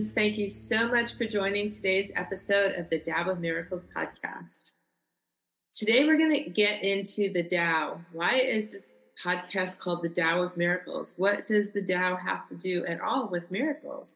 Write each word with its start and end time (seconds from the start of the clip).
Friends. 0.00 0.12
Thank 0.12 0.38
you 0.38 0.48
so 0.48 0.88
much 0.88 1.14
for 1.14 1.26
joining 1.26 1.68
today's 1.68 2.10
episode 2.16 2.74
of 2.76 2.88
the 2.88 2.98
Tao 2.98 3.28
of 3.28 3.38
Miracles 3.38 3.86
podcast. 3.94 4.70
Today, 5.72 6.06
we're 6.06 6.16
going 6.16 6.44
to 6.44 6.50
get 6.50 6.82
into 6.82 7.30
the 7.30 7.42
Tao. 7.42 8.00
Why 8.12 8.36
is 8.36 8.70
this 8.70 8.94
podcast 9.22 9.78
called 9.78 10.02
the 10.02 10.08
Tao 10.08 10.40
of 10.40 10.56
Miracles? 10.56 11.16
What 11.18 11.44
does 11.44 11.72
the 11.72 11.82
Tao 11.82 12.16
have 12.16 12.46
to 12.46 12.56
do 12.56 12.86
at 12.86 13.02
all 13.02 13.28
with 13.28 13.50
miracles? 13.50 14.14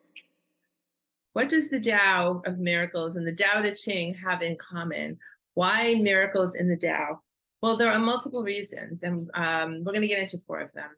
What 1.35 1.51
does 1.51 1.69
the 1.69 1.81
Tao 1.81 2.41
of 2.47 2.59
Miracles 2.59 3.17
and 3.17 3.27
the 3.27 3.35
Tao 3.35 3.61
Te 3.61 3.75
Ching 3.75 4.15
have 4.15 4.41
in 4.41 4.57
common? 4.57 5.19
Why 5.53 5.97
miracles 5.97 6.55
in 6.55 6.67
the 6.67 6.79
Tao? 6.79 7.21
Well, 7.63 7.77
there 7.77 7.93
are 7.93 7.99
multiple 7.99 8.43
reasons, 8.43 9.03
and 9.03 9.31
um, 9.35 9.85
we're 9.85 9.93
going 9.93 10.03
to 10.03 10.09
get 10.09 10.23
into 10.23 10.39
four 10.39 10.61
of 10.61 10.73
them. 10.73 10.91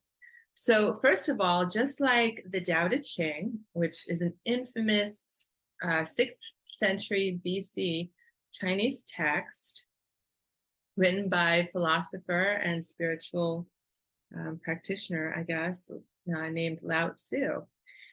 So, 0.58 0.94
first 1.02 1.28
of 1.28 1.38
all, 1.38 1.66
just 1.66 2.00
like 2.00 2.42
the 2.50 2.62
Tao 2.62 2.88
Te 2.88 3.00
Ching, 3.00 3.58
which 3.74 4.08
is 4.08 4.22
an 4.22 4.32
infamous 4.46 5.50
uh, 5.84 6.00
6th 6.00 6.54
century 6.64 7.38
BC 7.44 8.08
Chinese 8.54 9.04
text 9.04 9.84
written 10.96 11.28
by 11.28 11.68
philosopher 11.72 12.58
and 12.64 12.82
spiritual 12.82 13.68
um, 14.34 14.58
practitioner, 14.64 15.34
I 15.36 15.42
guess, 15.42 15.90
uh, 16.34 16.48
named 16.48 16.80
Lao 16.82 17.10
Tzu. 17.10 17.66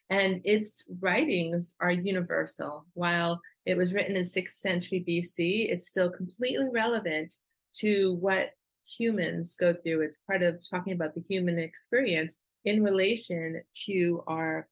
And 0.09 0.41
its 0.43 0.89
writings 0.99 1.75
are 1.79 1.93
universal. 1.93 2.85
While 2.93 3.39
it 3.65 3.77
was 3.77 3.93
written 3.93 4.17
in 4.17 4.23
6th 4.23 4.55
century 4.55 5.01
BC, 5.07 5.71
it's 5.71 5.87
still 5.87 6.11
completely 6.11 6.67
relevant 6.73 7.35
to 7.75 8.15
what 8.15 8.51
humans 8.85 9.55
go 9.59 9.73
through. 9.73 10.01
It's 10.01 10.19
part 10.19 10.43
of 10.43 10.61
talking 10.69 10.93
about 10.93 11.15
the 11.15 11.23
human 11.27 11.59
experience 11.59 12.39
in 12.65 12.83
relation 12.83 13.61
to 13.85 14.23
our 14.27 14.67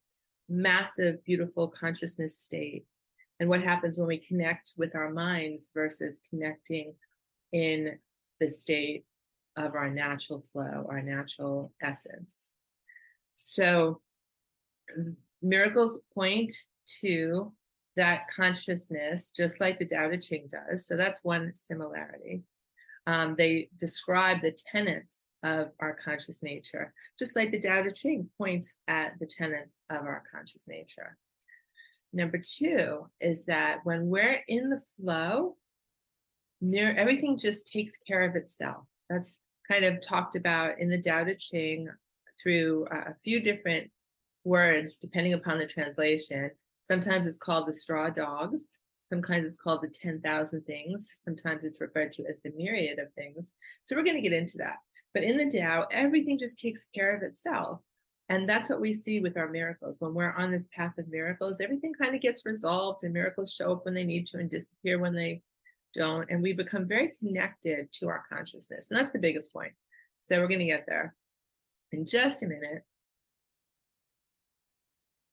massive, 0.50 1.23
beautiful 1.23 1.68
consciousness 1.68 2.38
state 2.38 2.86
and 3.42 3.50
what 3.50 3.64
happens 3.64 3.98
when 3.98 4.08
we 4.08 4.20
connect 4.20 4.73
with 4.78 4.95
our 4.95 5.09
minds 5.09 5.72
versus 5.73 6.20
connecting 6.30 6.94
in 7.52 7.98
the 8.40 8.50
state 8.50 9.06
of 9.58 9.73
our 9.73 9.90
natural 9.90 10.44
flow, 10.53 10.86
our 10.90 11.02
natural 11.02 11.73
essence. 11.81 12.53
So, 13.34 14.00
miracles 15.42 16.02
point 16.14 16.53
to 17.02 17.52
that 17.96 18.28
consciousness, 18.28 19.31
just 19.36 19.59
like 19.59 19.80
the 19.80 19.88
Tao 19.88 20.09
Te 20.09 20.20
Ching 20.20 20.48
does. 20.48 20.86
So, 20.86 20.96
that's 20.96 21.23
one 21.23 21.52
similarity. 21.56 22.44
Um, 23.12 23.36
they 23.38 23.67
describe 23.78 24.42
the 24.42 24.54
tenets 24.72 25.31
of 25.44 25.72
our 25.81 25.94
conscious 25.94 26.42
nature, 26.42 26.94
just 27.20 27.36
like 27.36 27.52
the 27.52 27.59
Tao 27.59 27.84
Te 27.84 27.92
Ching 27.92 28.30
points 28.38 28.78
at 28.88 29.20
the 29.20 29.26
tenets 29.26 29.80
of 29.90 30.06
our 30.06 30.23
conscious 30.34 30.66
nature. 30.66 31.18
Number 32.14 32.38
two 32.38 33.09
is 33.20 33.45
that 33.48 33.80
when 33.84 34.08
we're 34.08 34.42
in 34.48 34.70
the 34.70 34.81
flow, 34.95 35.58
near, 36.62 36.95
everything 36.95 37.38
just 37.38 37.68
takes 37.68 37.97
care 37.97 38.22
of 38.22 38.38
itself. 38.38 38.85
That's 39.09 39.40
kind 39.69 39.84
of 39.84 40.00
talked 40.00 40.38
about 40.38 40.80
in 40.80 40.90
the 40.90 41.02
Tao 41.02 41.25
Te 41.25 41.35
Ching 41.35 41.90
through 42.41 42.88
a 42.91 43.14
few 43.25 43.41
different 43.41 43.91
words, 44.46 44.97
depending 44.97 45.34
upon 45.34 45.59
the 45.59 45.68
translation. 45.68 46.50
Sometimes 46.88 47.28
it's 47.28 47.40
called 47.40 47.68
the 47.68 47.74
straw 47.74 48.09
dogs, 48.09 48.80
Sometimes 49.11 49.45
it's 49.45 49.57
called 49.57 49.81
the 49.81 49.89
10,000 49.89 50.61
things. 50.61 51.11
Sometimes 51.22 51.66
it's 51.66 51.81
referred 51.81 52.13
to 52.13 52.25
as 52.29 52.41
the 52.41 52.53
myriad 52.55 52.97
of 52.97 53.11
things. 53.13 53.55
So 53.83 53.94
we're 53.94 54.03
going 54.03 54.16
to 54.16 54.22
get 54.22 54.31
into 54.31 54.57
that. 54.59 54.77
But 55.13 55.23
in 55.23 55.35
the 55.35 55.51
Tao, 55.51 55.85
everything 55.91 56.38
just 56.38 56.57
takes 56.57 56.88
care 56.95 57.13
of 57.13 57.22
itself. 57.22 57.81
And 58.29 58.47
that's 58.47 58.69
what 58.69 58.79
we 58.79 58.94
see 58.94 59.19
with 59.19 59.38
our 59.38 59.49
miracles. 59.49 59.99
When 59.99 60.13
we're 60.13 60.31
on 60.31 60.49
this 60.49 60.69
path 60.73 60.97
of 60.97 61.09
miracles, 61.09 61.59
everything 61.59 61.94
kind 61.94 62.16
of 62.16 62.22
gets 62.22 62.45
resolved 62.45 63.03
and 63.03 63.13
miracles 63.13 63.51
show 63.53 63.73
up 63.73 63.83
when 63.83 63.94
they 63.94 64.05
need 64.05 64.27
to 64.27 64.38
and 64.38 64.49
disappear 64.49 64.97
when 64.97 65.13
they 65.13 65.41
don't. 65.93 66.31
And 66.31 66.41
we 66.41 66.53
become 66.53 66.88
very 66.88 67.11
connected 67.19 67.91
to 67.95 68.07
our 68.07 68.23
consciousness. 68.31 68.89
And 68.89 68.97
that's 68.97 69.11
the 69.11 69.19
biggest 69.19 69.51
point. 69.51 69.73
So 70.22 70.39
we're 70.39 70.47
going 70.47 70.59
to 70.59 70.66
get 70.66 70.85
there 70.88 71.13
in 71.91 72.05
just 72.05 72.43
a 72.43 72.47
minute. 72.47 72.83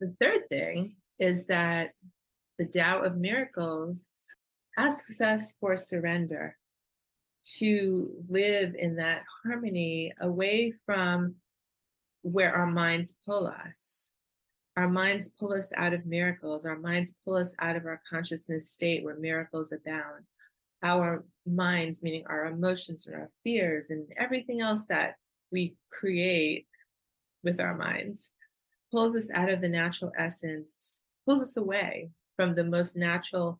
The 0.00 0.16
third 0.20 0.48
thing 0.48 0.96
is 1.20 1.46
that 1.46 1.92
the 2.58 2.66
Tao 2.66 3.00
of 3.00 3.16
Miracles 3.16 4.04
asks 4.76 5.20
us 5.20 5.52
for 5.60 5.76
surrender 5.76 6.56
to 7.56 8.24
live 8.28 8.74
in 8.76 8.96
that 8.96 9.22
harmony 9.44 10.12
away 10.20 10.74
from 10.84 11.36
where 12.22 12.52
our 12.52 12.66
minds 12.66 13.14
pull 13.24 13.46
us. 13.46 14.10
Our 14.76 14.88
minds 14.88 15.28
pull 15.28 15.52
us 15.52 15.72
out 15.76 15.92
of 15.92 16.04
miracles. 16.04 16.66
Our 16.66 16.78
minds 16.78 17.14
pull 17.24 17.36
us 17.36 17.54
out 17.60 17.76
of 17.76 17.86
our 17.86 18.00
consciousness 18.08 18.70
state 18.70 19.04
where 19.04 19.16
miracles 19.16 19.72
abound. 19.72 20.24
Our 20.82 21.24
minds, 21.46 22.02
meaning 22.02 22.24
our 22.26 22.46
emotions 22.46 23.06
and 23.06 23.16
our 23.16 23.30
fears 23.44 23.90
and 23.90 24.12
everything 24.16 24.60
else 24.60 24.86
that 24.86 25.14
we 25.50 25.76
create 25.90 26.66
with 27.42 27.60
our 27.60 27.76
minds, 27.76 28.32
pulls 28.92 29.16
us 29.16 29.30
out 29.30 29.48
of 29.48 29.60
the 29.60 29.68
natural 29.68 30.12
essence, 30.16 31.00
pulls 31.26 31.42
us 31.42 31.56
away 31.56 32.10
from 32.38 32.54
the 32.54 32.64
most 32.64 32.96
natural 32.96 33.58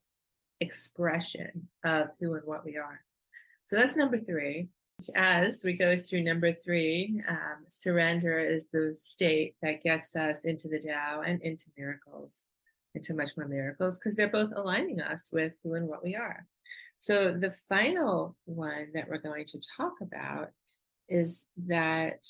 expression 0.61 1.69
of 1.85 2.11
who 2.21 2.35
and 2.35 2.47
what 2.47 2.65
we 2.65 2.77
are. 2.77 3.01
So 3.67 3.75
that's 3.75 3.97
number 3.97 4.21
three. 4.21 4.69
As 5.17 5.63
we 5.65 5.77
go 5.77 6.01
through 6.01 6.23
number 6.23 6.53
three, 6.53 7.21
um, 7.29 7.67
surrender 7.69 8.39
is 8.39 8.69
the 8.73 8.93
state 8.95 9.57
that 9.63 9.83
gets 9.83 10.15
us 10.15 10.45
into 10.45 10.69
the 10.69 10.79
Tao 10.79 11.23
and 11.23 11.43
into 11.43 11.67
miracles, 11.77 12.45
into 12.95 13.15
much 13.15 13.37
more 13.37 13.49
miracles, 13.49 13.99
because 13.99 14.17
they're 14.17 14.29
both 14.29 14.53
aligning 14.55 15.01
us 15.01 15.29
with 15.33 15.55
who 15.63 15.75
and 15.75 15.89
what 15.89 16.05
we 16.05 16.15
are. 16.15 16.47
So 17.01 17.33
the 17.33 17.51
final 17.51 18.37
one 18.45 18.89
that 18.95 19.09
we're 19.09 19.19
going 19.19 19.47
to 19.47 19.61
talk 19.77 19.95
about 20.01 20.51
is 21.09 21.49
that 21.67 22.25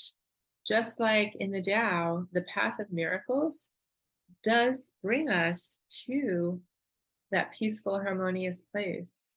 just 0.67 0.99
like 0.99 1.37
in 1.37 1.53
the 1.53 1.63
Tao, 1.63 2.27
the 2.33 2.43
path 2.43 2.79
of 2.79 2.91
miracles 2.91 3.71
does 4.43 4.95
bring 5.03 5.29
us 5.29 5.81
to 6.07 6.61
that 7.31 7.53
peaceful, 7.53 8.01
harmonious 8.01 8.61
place 8.61 9.35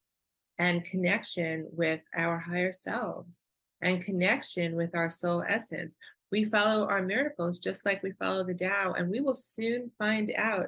and 0.57 0.83
connection 0.83 1.67
with 1.71 2.01
our 2.15 2.37
higher 2.37 2.71
selves 2.71 3.47
and 3.81 4.03
connection 4.03 4.75
with 4.75 4.95
our 4.95 5.09
soul 5.09 5.43
essence. 5.47 5.95
We 6.31 6.45
follow 6.45 6.87
our 6.87 7.01
miracles 7.01 7.59
just 7.59 7.85
like 7.85 8.03
we 8.03 8.11
follow 8.13 8.45
the 8.45 8.53
Tao, 8.53 8.93
and 8.93 9.09
we 9.09 9.19
will 9.19 9.35
soon 9.35 9.91
find 9.97 10.31
out 10.37 10.67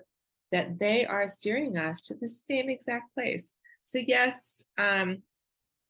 that 0.52 0.80
they 0.80 1.06
are 1.06 1.30
steering 1.30 1.78
us 1.78 2.02
to 2.02 2.16
the 2.16 2.28
same 2.28 2.70
exact 2.70 3.14
place. 3.14 3.54
So, 3.86 4.00
yes, 4.00 4.64
um, 4.78 5.24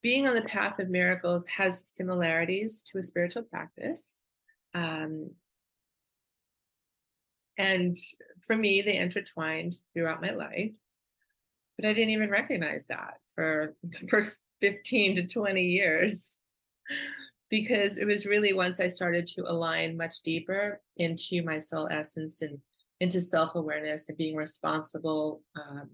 being 0.01 0.27
on 0.27 0.35
the 0.35 0.41
path 0.41 0.79
of 0.79 0.89
miracles 0.89 1.47
has 1.47 1.87
similarities 1.87 2.83
to 2.83 2.97
a 2.97 3.03
spiritual 3.03 3.43
practice. 3.43 4.19
Um, 4.73 5.31
and 7.57 7.95
for 8.41 8.55
me, 8.55 8.81
they 8.81 8.97
intertwined 8.97 9.75
throughout 9.93 10.21
my 10.21 10.31
life. 10.31 10.75
But 11.77 11.87
I 11.87 11.93
didn't 11.93 12.11
even 12.11 12.29
recognize 12.29 12.85
that 12.87 13.15
for 13.35 13.75
the 13.83 14.07
first 14.07 14.41
15 14.61 15.15
to 15.15 15.27
20 15.27 15.61
years 15.61 16.41
because 17.49 17.97
it 17.97 18.07
was 18.07 18.25
really 18.25 18.53
once 18.53 18.79
I 18.79 18.87
started 18.87 19.27
to 19.27 19.43
align 19.47 19.97
much 19.97 20.21
deeper 20.21 20.81
into 20.97 21.43
my 21.43 21.59
soul 21.59 21.87
essence 21.91 22.41
and 22.41 22.59
into 22.99 23.21
self 23.21 23.55
awareness 23.55 24.09
and 24.09 24.17
being 24.17 24.35
responsible 24.35 25.41
um, 25.55 25.89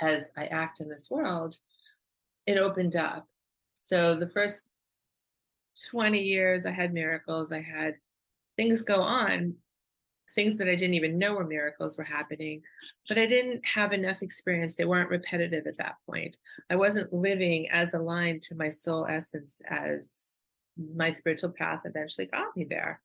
as 0.00 0.32
I 0.36 0.46
act 0.46 0.80
in 0.80 0.88
this 0.88 1.08
world, 1.10 1.56
it 2.46 2.58
opened 2.58 2.96
up. 2.96 3.26
So 3.74 4.18
the 4.18 4.28
first 4.28 4.68
20 5.90 6.18
years, 6.18 6.66
I 6.66 6.72
had 6.72 6.92
miracles, 6.92 7.52
I 7.52 7.60
had 7.60 7.94
things 8.56 8.82
go 8.82 9.00
on, 9.00 9.54
things 10.34 10.56
that 10.56 10.68
I 10.68 10.74
didn't 10.74 10.94
even 10.94 11.18
know 11.18 11.34
were 11.34 11.44
miracles 11.44 11.96
were 11.96 12.04
happening, 12.04 12.62
but 13.08 13.18
I 13.18 13.26
didn't 13.26 13.66
have 13.66 13.92
enough 13.92 14.22
experience. 14.22 14.74
They 14.74 14.84
weren't 14.84 15.10
repetitive 15.10 15.66
at 15.66 15.78
that 15.78 15.96
point. 16.06 16.36
I 16.70 16.76
wasn't 16.76 17.12
living 17.12 17.70
as 17.70 17.94
aligned 17.94 18.42
to 18.42 18.54
my 18.54 18.70
soul 18.70 19.06
essence 19.08 19.62
as 19.68 20.42
my 20.76 21.10
spiritual 21.10 21.52
path 21.52 21.80
eventually 21.84 22.26
got 22.26 22.56
me 22.56 22.64
there. 22.64 23.00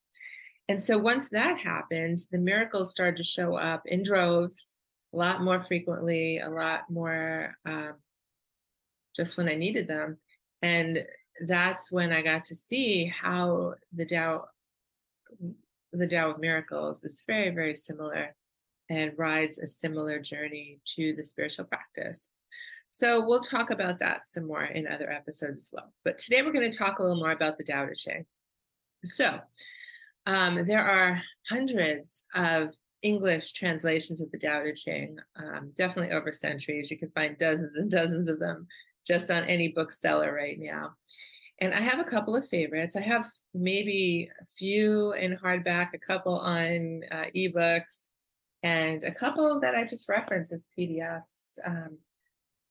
And 0.69 0.81
so 0.81 0.97
once 0.97 1.29
that 1.29 1.57
happened, 1.57 2.19
the 2.31 2.37
miracles 2.37 2.91
started 2.91 3.17
to 3.17 3.23
show 3.23 3.55
up 3.55 3.83
in 3.85 4.03
droves 4.03 4.77
a 5.13 5.17
lot 5.17 5.41
more 5.41 5.59
frequently, 5.59 6.39
a 6.39 6.49
lot 6.49 6.89
more 6.89 7.55
um, 7.65 7.93
just 9.15 9.37
when 9.37 9.49
I 9.49 9.55
needed 9.55 9.87
them. 9.87 10.17
And 10.61 11.05
that's 11.45 11.91
when 11.91 12.11
I 12.11 12.21
got 12.21 12.45
to 12.45 12.55
see 12.55 13.05
how 13.05 13.75
the 13.91 14.05
Tao 14.05 14.45
the 15.99 16.07
Tao 16.07 16.31
of 16.31 16.39
Miracles 16.39 17.03
is 17.03 17.23
very, 17.27 17.49
very 17.49 17.75
similar 17.75 18.35
and 18.89 19.13
rides 19.17 19.57
a 19.57 19.67
similar 19.67 20.19
journey 20.19 20.79
to 20.85 21.13
the 21.13 21.23
spiritual 21.23 21.65
practice. 21.65 22.31
So 22.91 23.25
we'll 23.25 23.41
talk 23.41 23.71
about 23.71 23.99
that 23.99 24.27
some 24.27 24.45
more 24.45 24.63
in 24.63 24.87
other 24.87 25.11
episodes 25.11 25.57
as 25.57 25.69
well. 25.71 25.93
But 26.03 26.17
today 26.17 26.41
we're 26.41 26.51
going 26.51 26.69
to 26.69 26.77
talk 26.77 26.99
a 26.99 27.03
little 27.03 27.17
more 27.17 27.31
about 27.31 27.57
the 27.57 27.63
Tao 27.63 27.85
Te 27.85 27.93
Ching. 27.95 28.25
So 29.03 29.39
um, 30.25 30.65
there 30.67 30.83
are 30.83 31.19
hundreds 31.49 32.23
of 32.35 32.69
English 33.01 33.53
translations 33.53 34.21
of 34.21 34.31
the 34.31 34.37
Tao 34.37 34.63
Te 34.63 34.73
Ching, 34.73 35.17
um, 35.35 35.71
definitely 35.75 36.11
over 36.11 36.31
centuries. 36.31 36.91
You 36.91 36.97
can 36.97 37.09
find 37.11 37.37
dozens 37.37 37.75
and 37.75 37.89
dozens 37.89 38.29
of 38.29 38.39
them 38.39 38.67
just 39.05 39.31
on 39.31 39.43
any 39.45 39.69
bookseller 39.69 40.33
right 40.33 40.57
now. 40.59 40.93
And 41.59 41.73
I 41.73 41.81
have 41.81 41.99
a 41.99 42.03
couple 42.03 42.35
of 42.35 42.47
favorites. 42.47 42.95
I 42.95 43.01
have 43.01 43.29
maybe 43.53 44.29
a 44.41 44.45
few 44.45 45.13
in 45.13 45.37
hardback, 45.37 45.93
a 45.93 45.99
couple 45.99 46.37
on 46.37 47.03
uh, 47.11 47.25
ebooks, 47.35 48.09
and 48.63 49.03
a 49.03 49.13
couple 49.13 49.59
that 49.59 49.75
I 49.75 49.85
just 49.85 50.09
reference 50.09 50.51
as 50.51 50.69
PDFs 50.77 51.59
um, 51.65 51.97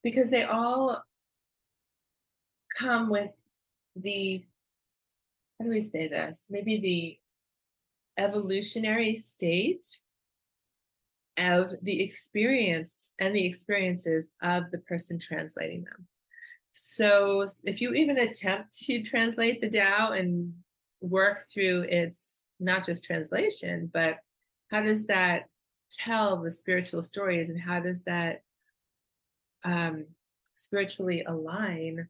because 0.03 0.31
they 0.31 0.45
all 0.45 1.03
come 2.77 3.11
with 3.11 3.31
the, 3.95 4.45
how 5.59 5.67
do 5.67 5.71
we 5.71 5.81
say 5.83 6.09
this? 6.09 6.47
Maybe 6.51 6.81
the 6.81 8.23
evolutionary 8.23 9.17
state 9.17 9.87
of 11.39 11.73
the 11.83 12.03
experience 12.03 13.13
and 13.19 13.35
the 13.35 13.47
experiences 13.47 14.33
of 14.43 14.71
the 14.71 14.79
person 14.79 15.19
translating 15.19 15.85
them. 15.85 16.07
So 16.73 17.47
if 17.65 17.81
you 17.81 17.93
even 17.93 18.19
attempt 18.19 18.77
to 18.85 19.03
translate 19.05 19.61
the 19.61 19.71
Tao 19.71 20.13
and 20.13 20.55
work 21.01 21.47
through 21.53 21.83
its 21.89 22.47
not 22.59 22.85
just 22.85 23.05
translation, 23.05 23.91
but 23.93 24.19
how 24.71 24.83
does 24.83 25.07
that 25.07 25.49
tell 25.91 26.41
the 26.41 26.51
spiritual 26.51 27.03
stories 27.03 27.51
and 27.51 27.61
how 27.61 27.81
does 27.81 28.05
that 28.05 28.43
um, 29.65 30.07
spiritually 30.55 31.23
align 31.27 32.09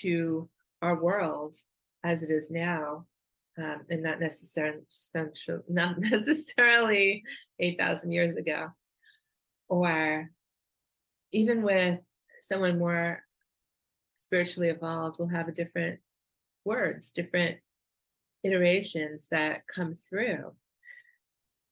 to 0.00 0.48
our 0.82 1.00
world 1.00 1.56
as 2.02 2.22
it 2.22 2.30
is 2.30 2.50
now 2.50 3.06
um, 3.56 3.82
and 3.88 4.02
not 4.02 4.18
necessarily 4.18 4.80
not 5.68 5.98
necessarily 5.98 7.22
8000 7.60 8.10
years 8.10 8.34
ago? 8.34 8.70
Or 9.68 10.30
even 11.32 11.62
with 11.62 12.00
someone 12.40 12.78
more 12.78 13.23
spiritually 14.14 14.68
evolved 14.68 15.18
will 15.18 15.28
have 15.28 15.48
a 15.48 15.52
different 15.52 15.98
words 16.64 17.10
different 17.10 17.58
iterations 18.42 19.28
that 19.30 19.66
come 19.66 19.96
through 20.08 20.52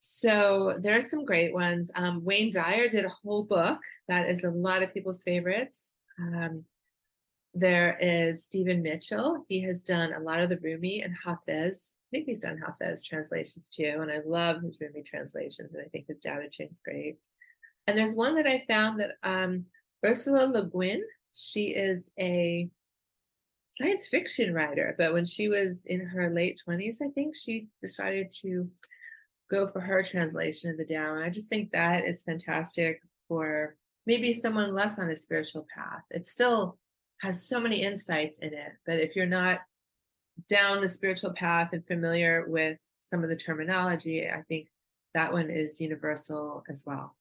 so 0.01 0.77
there 0.81 0.97
are 0.97 1.03
some 1.03 1.25
great 1.25 1.53
ones 1.53 1.91
um, 1.95 2.25
wayne 2.25 2.51
dyer 2.51 2.89
did 2.89 3.05
a 3.05 3.09
whole 3.09 3.45
book 3.45 3.81
that 4.09 4.29
is 4.29 4.45
a 4.45 4.51
lot 4.51 4.83
of 4.83 4.93
people's 4.93 5.23
favorites 5.23 5.93
um, 6.19 6.65
there 7.55 7.99
is 8.01 8.45
Stephen 8.45 8.83
Mitchell. 8.83 9.45
He 9.49 9.61
has 9.63 9.83
done 9.83 10.15
a 10.15 10.21
lot 10.21 10.41
of 10.41 10.49
the 10.49 10.59
Rumi 10.59 11.03
and 11.03 11.15
Hafiz. 11.23 11.97
I 11.99 12.09
think 12.11 12.27
he's 12.27 12.41
done 12.41 12.59
Hafiz 12.59 13.05
translations 13.05 13.69
too, 13.69 13.99
and 14.01 14.11
I 14.11 14.21
love 14.25 14.63
his 14.63 14.81
Rumi 14.81 15.03
translations, 15.03 15.75
and 15.75 15.83
I 15.85 15.89
think 15.89 16.07
his 16.09 16.21
Tao 16.21 16.39
Te 16.51 16.71
great. 16.85 17.19
And 17.87 17.97
there's 17.97 18.17
one 18.17 18.35
that 18.37 18.47
I 18.47 18.65
found 18.69 19.01
that 19.01 19.13
um, 19.23 19.67
Ursula 20.05 20.47
Le 20.47 20.67
Guin, 20.67 21.03
she 21.33 21.69
is 21.69 22.11
a 22.19 22.69
science 23.69 24.09
fiction 24.09 24.53
writer, 24.53 24.95
but 24.99 25.13
when 25.13 25.25
she 25.25 25.49
was 25.49 25.87
in 25.87 26.01
her 26.01 26.31
late 26.31 26.61
20s, 26.67 27.01
I 27.03 27.09
think 27.09 27.35
she 27.35 27.69
decided 27.81 28.31
to 28.43 28.69
go 29.51 29.69
for 29.69 29.81
her 29.81 30.03
translation 30.03 30.71
of 30.71 30.79
the 30.79 30.85
Tao. 30.85 31.15
And 31.15 31.25
I 31.25 31.31
just 31.31 31.49
think 31.49 31.73
that 31.73 32.05
is 32.05 32.23
fantastic 32.23 33.03
for 33.29 33.77
maybe 34.07 34.33
someone 34.33 34.75
less 34.75 34.99
on 34.99 35.11
a 35.11 35.17
spiritual 35.17 35.67
path. 35.75 36.03
It 36.11 36.27
still 36.27 36.79
has 37.21 37.49
so 37.49 37.61
many 37.61 37.83
insights 37.83 38.39
in 38.39 38.53
it. 38.53 38.73
But 38.85 39.01
if 39.01 39.15
you're 39.15 39.27
not 39.27 39.61
down 40.49 40.81
the 40.81 40.89
spiritual 40.89 41.33
path 41.33 41.71
and 41.73 41.87
familiar 41.87 42.47
with 42.49 42.79
some 43.01 43.23
of 43.23 43.31
the 43.31 43.37
terminology, 43.37 44.29
I 44.29 44.43
think 44.49 44.69
that 45.15 45.33
one 45.33 45.51
is 45.51 45.81
universal 45.81 46.65
as 46.69 46.85
well, 46.87 47.17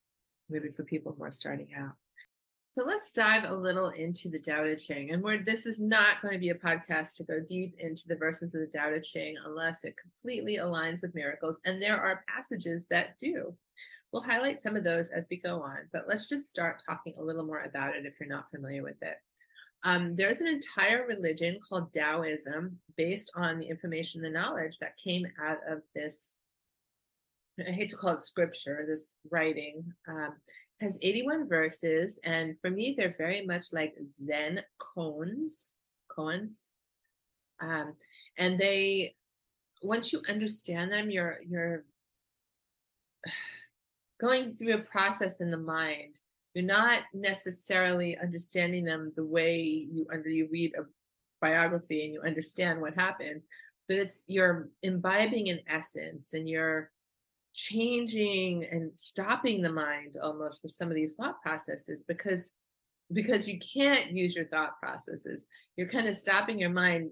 maybe 0.50 0.70
for 0.70 0.84
people 0.84 1.14
who 1.18 1.24
are 1.24 1.32
starting 1.32 1.70
out. 1.78 1.94
So 2.74 2.86
let's 2.86 3.12
dive 3.12 3.50
a 3.50 3.54
little 3.54 3.90
into 3.90 4.30
the 4.30 4.40
Tao 4.40 4.64
Te 4.64 4.76
Ching. 4.78 5.12
And 5.12 5.22
where 5.22 5.44
this 5.44 5.66
is 5.66 5.82
not 5.82 6.22
going 6.22 6.34
to 6.34 6.40
be 6.40 6.52
a 6.52 6.56
podcast 6.56 7.16
to 7.18 7.26
go 7.26 7.42
deep 7.42 7.76
into 7.80 8.08
the 8.08 8.16
verses 8.16 8.56
of 8.56 8.62
the 8.62 8.68
Tao 8.68 8.92
Te 8.92 9.02
Ching 9.02 9.36
unless 9.46 9.84
it 9.84 9.98
completely 9.98 10.58
aligns 10.58 11.02
with 11.02 11.14
miracles. 11.14 11.60
And 11.66 11.82
there 11.82 11.98
are 11.98 12.24
passages 12.30 12.88
that 12.90 13.18
do. 13.18 13.54
We'll 14.14 14.22
highlight 14.22 14.62
some 14.62 14.78
of 14.78 14.86
those 14.86 15.10
as 15.10 15.28
we 15.30 15.38
go 15.38 15.62
on, 15.62 15.80
but 15.92 16.08
let's 16.08 16.30
just 16.30 16.50
start 16.50 16.82
talking 16.86 17.14
a 17.18 17.24
little 17.24 17.46
more 17.46 17.60
about 17.60 17.96
it 17.96 18.06
if 18.06 18.14
you're 18.20 18.30
not 18.30 18.50
familiar 18.50 18.84
with 18.84 19.02
it. 19.02 19.16
Um, 19.84 20.16
there's 20.16 20.42
an 20.42 20.48
entire 20.48 21.06
religion 21.08 21.60
called 21.68 21.92
Taoism 21.92 22.80
based 22.98 23.32
on 23.36 23.60
the 23.60 23.68
information, 23.68 24.22
the 24.22 24.30
knowledge 24.30 24.80
that 24.80 24.96
came 25.02 25.26
out 25.42 25.60
of 25.68 25.82
this. 25.94 26.36
I 27.60 27.72
hate 27.72 27.90
to 27.90 27.96
call 27.98 28.16
it 28.16 28.22
scripture, 28.22 28.86
this 28.88 29.16
writing. 29.30 29.84
Um, 30.08 30.36
has 30.82 30.98
81 31.02 31.48
verses, 31.48 32.20
and 32.24 32.56
for 32.62 32.70
me, 32.70 32.96
they're 32.98 33.16
very 33.18 33.46
much 33.46 33.72
like 33.72 33.96
Zen 34.10 34.62
koans, 34.80 35.74
koans. 36.16 36.72
Um, 37.60 37.94
and 38.38 38.60
they, 38.60 39.16
once 39.84 40.12
you 40.12 40.22
understand 40.28 40.92
them, 40.92 41.10
you're 41.10 41.38
you're 41.48 41.86
going 44.20 44.56
through 44.56 44.74
a 44.74 44.80
process 44.80 45.42
in 45.42 45.50
the 45.50 45.58
mind 45.58 46.20
you're 46.54 46.66
not 46.66 47.04
necessarily 47.14 48.18
understanding 48.18 48.84
them 48.84 49.12
the 49.16 49.26
way 49.26 49.62
you 49.62 50.06
under 50.12 50.30
you 50.30 50.48
read 50.52 50.74
a 50.78 50.84
biography 51.42 52.06
and 52.06 52.14
you 52.14 52.22
understand 52.22 52.80
what 52.80 52.94
happened 52.94 53.42
but 53.88 53.98
it's 53.98 54.24
you're 54.28 54.70
imbibing 54.84 55.50
an 55.50 55.60
essence 55.68 56.34
and 56.34 56.48
you're 56.48 56.92
changing 57.54 58.66
and 58.66 58.92
stopping 58.96 59.62
the 59.62 59.72
mind 59.72 60.16
almost 60.22 60.64
with 60.64 60.72
some 60.72 60.90
of 60.90 60.96
these 60.96 61.16
thought 61.16 61.42
processes 61.42 62.04
because 62.08 62.52
because 63.14 63.48
you 63.48 63.60
can't 63.60 64.12
use 64.12 64.36
your 64.36 64.46
thought 64.46 64.80
processes 64.82 65.46
you're 65.76 65.88
kind 65.88 66.08
of 66.08 66.16
stopping 66.16 66.60
your 66.60 66.70
mind 66.70 67.12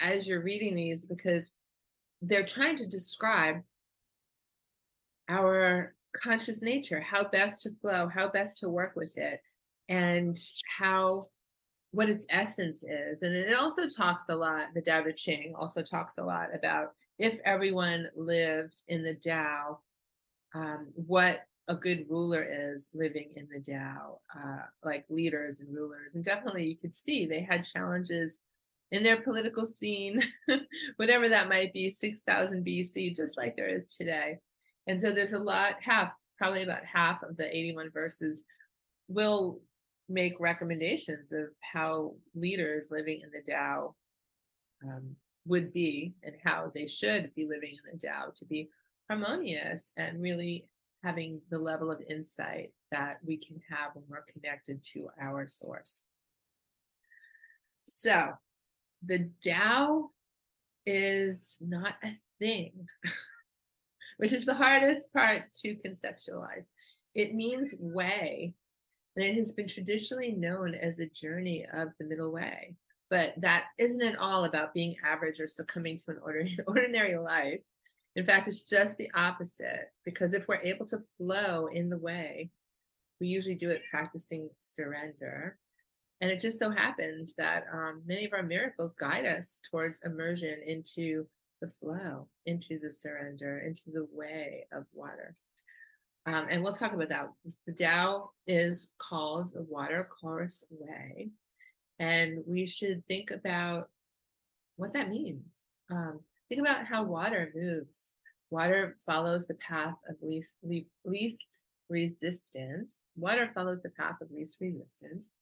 as 0.00 0.26
you're 0.26 0.42
reading 0.42 0.74
these 0.74 1.04
because 1.04 1.52
they're 2.22 2.46
trying 2.46 2.76
to 2.76 2.86
describe 2.86 3.62
our 5.28 5.94
conscious 6.16 6.62
nature, 6.62 7.00
how 7.00 7.28
best 7.28 7.62
to 7.62 7.70
flow, 7.80 8.08
how 8.08 8.30
best 8.30 8.58
to 8.58 8.68
work 8.68 8.94
with 8.96 9.16
it, 9.16 9.40
and 9.88 10.36
how 10.78 11.26
what 11.92 12.08
its 12.08 12.26
essence 12.30 12.84
is. 12.84 13.22
And 13.22 13.34
it 13.34 13.58
also 13.58 13.88
talks 13.88 14.24
a 14.28 14.36
lot, 14.36 14.68
the 14.74 14.82
Tao 14.82 15.02
Te 15.02 15.12
Ching 15.12 15.54
also 15.58 15.82
talks 15.82 16.18
a 16.18 16.24
lot 16.24 16.48
about 16.54 16.92
if 17.20 17.38
everyone 17.44 18.08
lived 18.16 18.80
in 18.88 19.04
the 19.04 19.14
Tao, 19.14 19.80
um, 20.54 20.88
what 20.94 21.42
a 21.68 21.74
good 21.74 22.06
ruler 22.08 22.42
is 22.48 22.88
living 22.94 23.30
in 23.36 23.46
the 23.52 23.60
Tao, 23.60 24.20
uh, 24.34 24.62
like 24.82 25.04
leaders 25.10 25.60
and 25.60 25.72
rulers. 25.72 26.14
And 26.14 26.24
definitely 26.24 26.64
you 26.64 26.78
could 26.78 26.94
see 26.94 27.26
they 27.26 27.42
had 27.42 27.62
challenges 27.62 28.40
in 28.90 29.02
their 29.02 29.20
political 29.20 29.66
scene, 29.66 30.22
whatever 30.96 31.28
that 31.28 31.50
might 31.50 31.74
be, 31.74 31.90
6000 31.90 32.64
BC, 32.64 33.14
just 33.14 33.36
like 33.36 33.54
there 33.54 33.68
is 33.68 33.94
today. 33.94 34.38
And 34.86 34.98
so 34.98 35.12
there's 35.12 35.34
a 35.34 35.38
lot, 35.38 35.74
half, 35.78 36.14
probably 36.38 36.62
about 36.62 36.86
half 36.86 37.22
of 37.22 37.36
the 37.36 37.54
81 37.54 37.90
verses 37.90 38.44
will 39.08 39.60
make 40.08 40.40
recommendations 40.40 41.34
of 41.34 41.48
how 41.60 42.14
leaders 42.34 42.88
living 42.90 43.20
in 43.22 43.30
the 43.30 43.42
Tao 43.42 43.94
um, 44.82 45.16
would 45.46 45.72
be 45.72 46.14
and 46.22 46.36
how 46.44 46.70
they 46.74 46.86
should 46.86 47.34
be 47.34 47.46
living 47.46 47.70
in 47.70 47.92
the 47.92 48.06
Tao 48.06 48.32
to 48.34 48.44
be 48.44 48.68
harmonious 49.08 49.92
and 49.96 50.22
really 50.22 50.66
having 51.02 51.40
the 51.50 51.58
level 51.58 51.90
of 51.90 52.02
insight 52.10 52.72
that 52.92 53.18
we 53.24 53.36
can 53.36 53.60
have 53.70 53.90
when 53.94 54.04
we're 54.08 54.24
connected 54.32 54.82
to 54.82 55.08
our 55.20 55.46
source. 55.46 56.02
So 57.84 58.32
the 59.04 59.30
Tao 59.44 60.10
is 60.86 61.58
not 61.60 61.94
a 62.04 62.10
thing. 62.38 62.86
which 64.20 64.34
is 64.34 64.44
the 64.44 64.52
hardest 64.52 65.10
part 65.14 65.44
to 65.50 65.74
conceptualize. 65.76 66.68
It 67.14 67.34
means 67.34 67.74
way, 67.80 68.52
and 69.16 69.24
it 69.24 69.34
has 69.36 69.52
been 69.52 69.66
traditionally 69.66 70.32
known 70.32 70.74
as 70.74 70.98
a 70.98 71.08
journey 71.08 71.64
of 71.72 71.88
the 71.98 72.04
middle 72.04 72.30
way. 72.30 72.76
But 73.10 73.34
that 73.40 73.66
isn't 73.78 74.02
at 74.02 74.18
all 74.18 74.44
about 74.44 74.72
being 74.72 74.96
average 75.04 75.40
or 75.40 75.46
succumbing 75.46 75.98
to 75.98 76.12
an 76.12 76.56
ordinary 76.66 77.16
life. 77.16 77.60
In 78.16 78.24
fact, 78.24 78.48
it's 78.48 78.68
just 78.68 78.96
the 78.96 79.10
opposite, 79.14 79.92
because 80.04 80.32
if 80.32 80.48
we're 80.48 80.62
able 80.62 80.86
to 80.86 81.02
flow 81.16 81.66
in 81.66 81.90
the 81.90 81.98
way, 81.98 82.50
we 83.20 83.28
usually 83.28 83.54
do 83.54 83.70
it 83.70 83.82
practicing 83.90 84.48
surrender. 84.60 85.58
And 86.20 86.30
it 86.30 86.40
just 86.40 86.58
so 86.58 86.70
happens 86.70 87.34
that 87.36 87.64
um, 87.72 88.02
many 88.06 88.26
of 88.26 88.32
our 88.32 88.42
miracles 88.42 88.94
guide 88.94 89.26
us 89.26 89.60
towards 89.70 90.02
immersion 90.04 90.60
into 90.64 91.26
the 91.60 91.68
flow, 91.68 92.28
into 92.46 92.78
the 92.78 92.90
surrender, 92.90 93.60
into 93.60 93.90
the 93.90 94.06
way 94.12 94.66
of 94.72 94.84
water. 94.92 95.34
Um, 96.26 96.46
and 96.50 96.62
we'll 96.62 96.74
talk 96.74 96.92
about 96.92 97.08
that. 97.08 97.30
The 97.66 97.72
Tao 97.72 98.30
is 98.46 98.92
called 98.98 99.52
the 99.54 99.62
water 99.62 100.04
course 100.04 100.64
way. 100.70 101.30
And 102.00 102.42
we 102.46 102.66
should 102.66 103.06
think 103.06 103.30
about 103.30 103.88
what 104.76 104.92
that 104.94 105.10
means. 105.10 105.62
Um, 105.90 106.20
think 106.48 106.60
about 106.60 106.86
how 106.86 107.04
water 107.04 107.52
moves 107.54 108.14
Water 108.50 108.96
follows 109.06 109.46
the 109.46 109.54
path 109.54 109.94
of 110.08 110.16
least, 110.22 110.56
least 111.04 111.62
resistance. 111.88 113.02
Water 113.16 113.48
follows 113.54 113.80
the 113.80 113.90
path 113.90 114.16
of 114.20 114.30
least 114.32 114.58
resistance. 114.60 115.32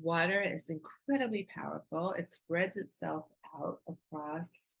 Water 0.00 0.40
is 0.40 0.68
incredibly 0.68 1.46
powerful. 1.54 2.12
It 2.12 2.28
spreads 2.28 2.76
itself 2.76 3.26
out 3.56 3.80
across 3.88 4.76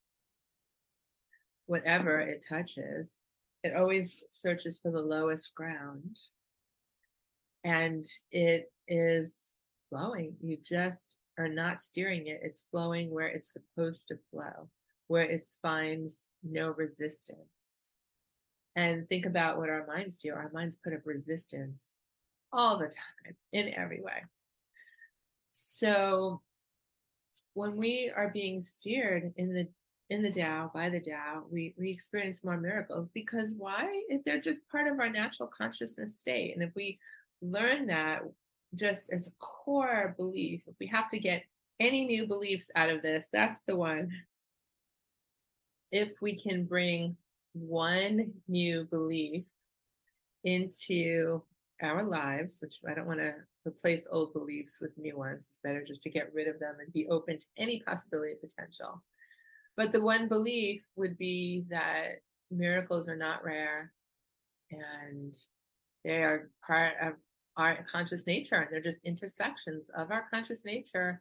whatever 1.66 2.18
it 2.18 2.44
touches. 2.46 3.20
It 3.62 3.76
always 3.76 4.24
searches 4.30 4.80
for 4.80 4.90
the 4.90 5.02
lowest 5.02 5.54
ground. 5.54 6.18
And 7.62 8.04
it 8.32 8.72
is 8.88 9.52
flowing. 9.90 10.36
You 10.40 10.56
just 10.56 11.18
are 11.38 11.48
not 11.48 11.80
steering 11.80 12.28
it. 12.28 12.40
It's 12.42 12.66
flowing 12.70 13.10
where 13.10 13.28
it's 13.28 13.52
supposed 13.52 14.08
to 14.08 14.18
flow 14.30 14.68
where 15.10 15.24
it 15.24 15.44
finds 15.60 16.28
no 16.44 16.72
resistance. 16.74 17.90
And 18.76 19.08
think 19.08 19.26
about 19.26 19.58
what 19.58 19.68
our 19.68 19.84
minds 19.84 20.18
do. 20.18 20.32
Our 20.32 20.52
minds 20.54 20.76
put 20.76 20.92
up 20.92 21.00
resistance 21.04 21.98
all 22.52 22.78
the 22.78 22.86
time 22.86 23.34
in 23.50 23.74
every 23.74 24.00
way. 24.00 24.22
So 25.50 26.42
when 27.54 27.76
we 27.76 28.12
are 28.14 28.30
being 28.32 28.60
steered 28.60 29.32
in 29.36 29.52
the 29.52 29.68
in 30.10 30.22
the 30.22 30.30
Tao 30.30 30.70
by 30.72 30.88
the 30.88 31.00
Tao, 31.00 31.42
we 31.50 31.74
we 31.76 31.90
experience 31.90 32.44
more 32.44 32.56
miracles 32.56 33.08
because 33.08 33.56
why? 33.58 34.04
They're 34.24 34.40
just 34.40 34.68
part 34.68 34.86
of 34.86 35.00
our 35.00 35.10
natural 35.10 35.48
consciousness 35.48 36.16
state. 36.16 36.54
And 36.54 36.62
if 36.62 36.72
we 36.76 37.00
learn 37.42 37.88
that 37.88 38.22
just 38.74 39.12
as 39.12 39.26
a 39.26 39.32
core 39.38 40.14
belief, 40.16 40.62
if 40.66 40.74
we 40.78 40.86
have 40.86 41.08
to 41.08 41.18
get 41.18 41.44
any 41.78 42.04
new 42.04 42.26
beliefs 42.26 42.70
out 42.76 42.90
of 42.90 43.02
this, 43.02 43.28
that's 43.32 43.60
the 43.66 43.76
one 43.76 44.12
if 45.92 46.20
we 46.22 46.36
can 46.36 46.64
bring 46.64 47.16
one 47.52 48.32
new 48.48 48.84
belief 48.84 49.44
into 50.44 51.42
our 51.82 52.04
lives, 52.04 52.58
which 52.60 52.80
I 52.88 52.94
don't 52.94 53.06
want 53.06 53.20
to 53.20 53.34
replace 53.66 54.06
old 54.10 54.32
beliefs 54.32 54.78
with 54.80 54.96
new 54.96 55.16
ones. 55.16 55.48
It's 55.48 55.60
better 55.60 55.82
just 55.82 56.02
to 56.04 56.10
get 56.10 56.32
rid 56.32 56.48
of 56.48 56.60
them 56.60 56.76
and 56.78 56.92
be 56.92 57.08
open 57.08 57.38
to 57.38 57.46
any 57.56 57.80
possibility 57.80 58.34
of 58.34 58.40
potential. 58.40 59.02
But 59.76 59.92
the 59.92 60.00
one 60.00 60.28
belief 60.28 60.82
would 60.96 61.18
be 61.18 61.64
that 61.70 62.20
miracles 62.50 63.08
are 63.08 63.16
not 63.16 63.44
rare 63.44 63.92
and 64.70 65.36
they 66.04 66.18
are 66.18 66.50
part 66.66 66.94
of 67.02 67.14
our 67.56 67.84
conscious 67.90 68.26
nature 68.26 68.56
and 68.56 68.68
they're 68.70 68.80
just 68.80 69.04
intersections 69.04 69.90
of 69.90 70.10
our 70.10 70.26
conscious 70.30 70.64
nature 70.64 71.20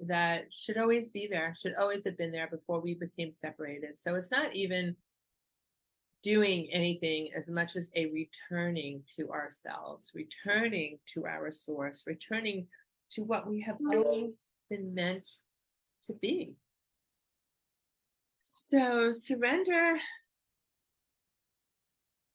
that 0.00 0.52
should 0.52 0.76
always 0.76 1.08
be 1.08 1.26
there, 1.26 1.54
should 1.56 1.74
always 1.74 2.04
have 2.04 2.16
been 2.18 2.32
there 2.32 2.48
before 2.48 2.80
we 2.80 2.94
became 2.94 3.32
separated. 3.32 3.98
So 3.98 4.14
it's 4.14 4.30
not 4.30 4.54
even 4.54 4.96
doing 6.22 6.66
anything 6.72 7.28
as 7.36 7.50
much 7.50 7.76
as 7.76 7.90
a 7.94 8.06
returning 8.06 9.02
to 9.16 9.30
ourselves, 9.30 10.12
returning 10.14 10.98
to 11.06 11.26
our 11.26 11.50
source, 11.50 12.04
returning 12.06 12.66
to 13.10 13.22
what 13.22 13.46
we 13.46 13.60
have 13.60 13.76
always 13.92 14.46
been 14.70 14.94
meant 14.94 15.26
to 16.02 16.14
be. 16.14 16.54
So 18.40 19.12
surrender. 19.12 19.98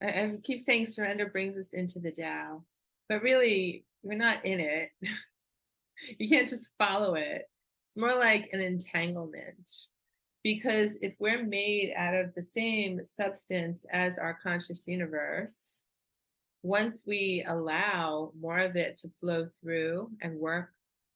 I, 0.01 0.07
I 0.07 0.37
keep 0.43 0.61
saying 0.61 0.85
surrender 0.85 1.27
brings 1.27 1.57
us 1.57 1.73
into 1.73 1.99
the 1.99 2.11
Tao, 2.11 2.63
but 3.09 3.23
really, 3.23 3.83
we're 4.03 4.17
not 4.17 4.45
in 4.45 4.59
it. 4.59 4.91
you 6.17 6.29
can't 6.29 6.47
just 6.47 6.69
follow 6.77 7.15
it. 7.15 7.43
It's 7.89 7.97
more 7.97 8.15
like 8.15 8.49
an 8.53 8.61
entanglement. 8.61 9.69
Because 10.43 10.97
if 11.01 11.15
we're 11.19 11.43
made 11.43 11.91
out 11.97 12.15
of 12.15 12.33
the 12.33 12.43
same 12.43 13.03
substance 13.03 13.85
as 13.91 14.17
our 14.17 14.37
conscious 14.41 14.87
universe, 14.87 15.83
once 16.63 17.03
we 17.05 17.43
allow 17.47 18.31
more 18.39 18.59
of 18.59 18.75
it 18.75 18.95
to 18.97 19.09
flow 19.19 19.47
through 19.59 20.09
and 20.21 20.39
work, 20.39 20.69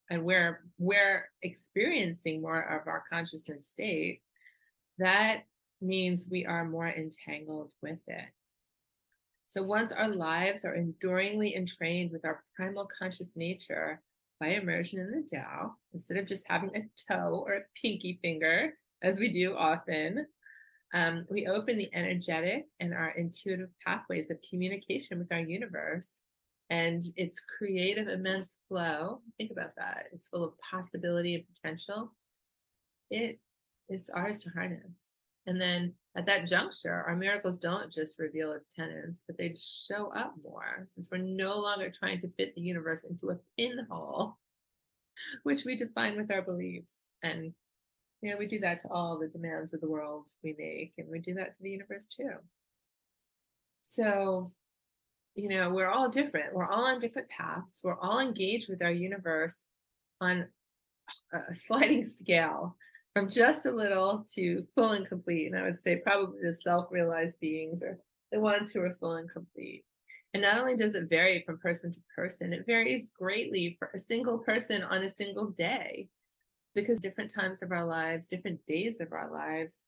and 0.09 0.25
we're 0.25 0.59
we're 0.77 1.29
experiencing 1.41 2.41
more 2.41 2.61
of 2.61 2.87
our 2.87 3.03
consciousness 3.09 3.67
state, 3.67 4.21
that 4.97 5.43
means 5.81 6.27
we 6.29 6.45
are 6.45 6.65
more 6.65 6.87
entangled 6.87 7.73
with 7.81 7.99
it. 8.07 8.25
So 9.53 9.61
once 9.61 9.91
our 9.91 10.07
lives 10.07 10.65
are 10.65 10.73
enduringly 10.73 11.55
entrained 11.55 12.11
with 12.11 12.25
our 12.25 12.43
primal 12.55 12.89
conscious 12.99 13.35
nature, 13.35 14.01
by 14.39 14.47
immersion 14.47 14.99
in 14.99 15.11
the 15.11 15.21
Tao, 15.21 15.75
instead 15.93 16.17
of 16.17 16.25
just 16.25 16.47
having 16.47 16.71
a 16.75 16.89
toe 17.07 17.43
or 17.45 17.53
a 17.53 17.65
pinky 17.79 18.17
finger, 18.23 18.73
as 19.03 19.19
we 19.19 19.29
do 19.29 19.55
often, 19.55 20.25
um, 20.95 21.27
we 21.29 21.45
open 21.45 21.77
the 21.77 21.93
energetic 21.93 22.65
and 22.79 22.95
our 22.95 23.11
intuitive 23.11 23.69
pathways 23.85 24.31
of 24.31 24.39
communication 24.49 25.19
with 25.19 25.31
our 25.31 25.41
universe 25.41 26.21
and 26.71 27.03
its 27.15 27.39
creative, 27.39 28.07
immense 28.07 28.57
flow. 28.67 29.21
Think 29.37 29.51
about 29.51 29.75
that. 29.77 30.07
It's 30.13 30.29
full 30.29 30.43
of 30.43 30.53
possibility 30.67 31.35
and 31.35 31.43
potential. 31.53 32.11
It 33.11 33.39
it's 33.87 34.09
ours 34.09 34.39
to 34.39 34.49
harness. 34.49 35.25
And 35.45 35.61
then 35.61 35.93
at 36.15 36.25
that 36.27 36.47
juncture, 36.47 37.03
our 37.07 37.15
miracles 37.15 37.57
don't 37.57 37.91
just 37.91 38.19
reveal 38.19 38.51
its 38.51 38.67
tenets, 38.67 39.23
but 39.25 39.37
they 39.37 39.55
show 39.57 40.09
up 40.09 40.35
more 40.43 40.83
since 40.85 41.09
we're 41.11 41.17
no 41.17 41.57
longer 41.57 41.89
trying 41.89 42.19
to 42.19 42.27
fit 42.27 42.53
the 42.53 42.61
universe 42.61 43.03
into 43.03 43.31
a 43.31 43.39
pinhole, 43.57 44.37
which 45.43 45.65
we 45.65 45.75
define 45.75 46.15
with 46.15 46.31
our 46.31 46.43
beliefs. 46.43 47.13
And 47.23 47.53
you 48.21 48.31
know, 48.31 48.37
we 48.37 48.47
do 48.47 48.59
that 48.59 48.79
to 48.81 48.89
all 48.89 49.19
the 49.19 49.27
demands 49.27 49.73
of 49.73 49.81
the 49.81 49.89
world 49.89 50.29
we 50.43 50.55
make, 50.57 50.93
and 50.97 51.09
we 51.09 51.19
do 51.19 51.33
that 51.33 51.53
to 51.53 51.63
the 51.63 51.71
universe 51.71 52.07
too. 52.07 52.31
So, 53.81 54.53
you 55.35 55.49
know, 55.49 55.71
we're 55.71 55.89
all 55.89 56.09
different. 56.09 56.53
We're 56.53 56.69
all 56.69 56.85
on 56.85 56.99
different 56.99 57.27
paths. 57.27 57.81
We're 57.83 57.99
all 57.99 58.19
engaged 58.19 58.69
with 58.69 58.81
our 58.81 58.91
universe 58.91 59.65
on 60.21 60.47
a 61.33 61.53
sliding 61.53 62.03
scale 62.03 62.77
from 63.13 63.29
just 63.29 63.65
a 63.65 63.71
little 63.71 64.25
to 64.33 64.65
full 64.75 64.91
and 64.91 65.05
complete. 65.05 65.47
And 65.47 65.57
I 65.57 65.63
would 65.63 65.79
say 65.79 65.97
probably 65.97 66.41
the 66.41 66.53
self 66.53 66.87
realized 66.91 67.39
beings 67.39 67.83
are 67.83 67.99
the 68.31 68.39
ones 68.39 68.71
who 68.71 68.81
are 68.81 68.93
full 68.93 69.15
and 69.15 69.29
complete. 69.29 69.85
And 70.33 70.41
not 70.41 70.57
only 70.57 70.75
does 70.75 70.95
it 70.95 71.09
vary 71.09 71.43
from 71.45 71.59
person 71.59 71.91
to 71.91 71.99
person, 72.15 72.53
it 72.53 72.65
varies 72.65 73.11
greatly 73.11 73.75
for 73.77 73.91
a 73.93 73.99
single 73.99 74.39
person 74.39 74.81
on 74.81 75.03
a 75.03 75.09
single 75.09 75.51
day 75.51 76.07
because 76.73 76.99
different 76.99 77.31
times 77.31 77.61
of 77.61 77.71
our 77.71 77.85
lives, 77.85 78.27
different 78.27 78.65
days 78.65 78.99
of 78.99 79.13
our 79.13 79.31
lives, 79.31 79.83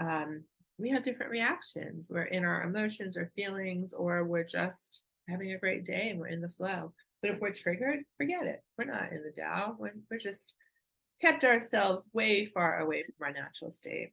um, 0.00 0.44
we 0.78 0.90
have 0.90 1.02
different 1.02 1.32
reactions. 1.32 2.08
We're 2.08 2.24
in 2.24 2.44
our 2.44 2.62
emotions 2.62 3.16
or 3.16 3.32
feelings, 3.34 3.92
or 3.92 4.24
we're 4.24 4.44
just 4.44 5.02
having 5.28 5.52
a 5.52 5.58
great 5.58 5.84
day 5.84 6.10
and 6.10 6.20
we're 6.20 6.28
in 6.28 6.40
the 6.40 6.48
flow. 6.48 6.92
But 7.20 7.32
if 7.32 7.40
we're 7.40 7.52
triggered, 7.52 8.00
forget 8.16 8.46
it. 8.46 8.62
We're 8.78 8.86
not 8.86 9.12
in 9.12 9.22
the 9.22 9.30
Tao. 9.30 9.76
We're, 9.78 9.94
we're 10.10 10.18
just 10.18 10.54
kept 11.22 11.44
ourselves 11.44 12.08
way 12.12 12.44
far 12.46 12.80
away 12.80 13.04
from 13.04 13.14
our 13.22 13.32
natural 13.32 13.70
state. 13.70 14.12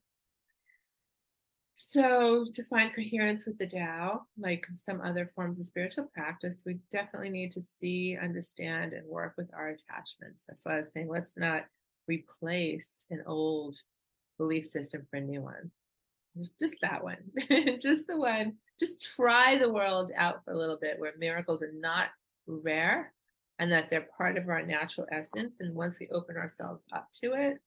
So, 1.73 2.45
to 2.53 2.63
find 2.63 2.93
coherence 2.93 3.45
with 3.45 3.57
the 3.57 3.65
Tao, 3.65 4.23
like 4.37 4.67
some 4.75 5.01
other 5.01 5.25
forms 5.25 5.59
of 5.59 5.65
spiritual 5.65 6.11
practice, 6.13 6.61
we 6.65 6.79
definitely 6.91 7.29
need 7.29 7.51
to 7.51 7.61
see, 7.61 8.17
understand, 8.21 8.93
and 8.93 9.07
work 9.07 9.35
with 9.37 9.49
our 9.53 9.69
attachments. 9.69 10.43
That's 10.45 10.65
why 10.65 10.75
I 10.75 10.77
was 10.79 10.91
saying 10.91 11.07
let's 11.07 11.37
not 11.37 11.65
replace 12.07 13.05
an 13.09 13.23
old 13.25 13.77
belief 14.37 14.65
system 14.65 15.07
for 15.09 15.17
a 15.17 15.21
new 15.21 15.41
one. 15.41 15.71
Just, 16.37 16.59
just 16.59 16.81
that 16.81 17.03
one, 17.03 17.17
just 17.81 18.07
the 18.07 18.17
one. 18.17 18.57
Just 18.77 19.15
try 19.15 19.57
the 19.57 19.71
world 19.71 20.11
out 20.15 20.43
for 20.43 20.51
a 20.51 20.57
little 20.57 20.77
bit 20.79 20.99
where 20.99 21.13
miracles 21.17 21.63
are 21.63 21.71
not 21.73 22.09
rare 22.45 23.13
and 23.59 23.71
that 23.71 23.89
they're 23.89 24.07
part 24.17 24.37
of 24.37 24.47
our 24.49 24.65
natural 24.65 25.05
essence. 25.11 25.59
And 25.59 25.75
once 25.75 25.99
we 25.99 26.07
open 26.09 26.37
ourselves 26.37 26.85
up 26.93 27.09
to 27.21 27.33
it, 27.33 27.59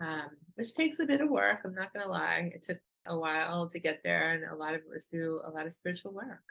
um, 0.00 0.30
which 0.56 0.74
takes 0.74 0.98
a 0.98 1.06
bit 1.06 1.20
of 1.20 1.30
work, 1.30 1.60
I'm 1.64 1.74
not 1.74 1.94
going 1.94 2.04
to 2.04 2.10
lie, 2.10 2.50
it 2.52 2.62
took 2.62 2.78
a 3.06 3.18
while 3.18 3.68
to 3.70 3.78
get 3.78 4.00
there, 4.02 4.32
and 4.32 4.44
a 4.44 4.56
lot 4.56 4.74
of 4.74 4.80
it 4.80 4.88
was 4.92 5.04
through 5.04 5.40
a 5.44 5.50
lot 5.50 5.66
of 5.66 5.72
spiritual 5.72 6.12
work. 6.12 6.42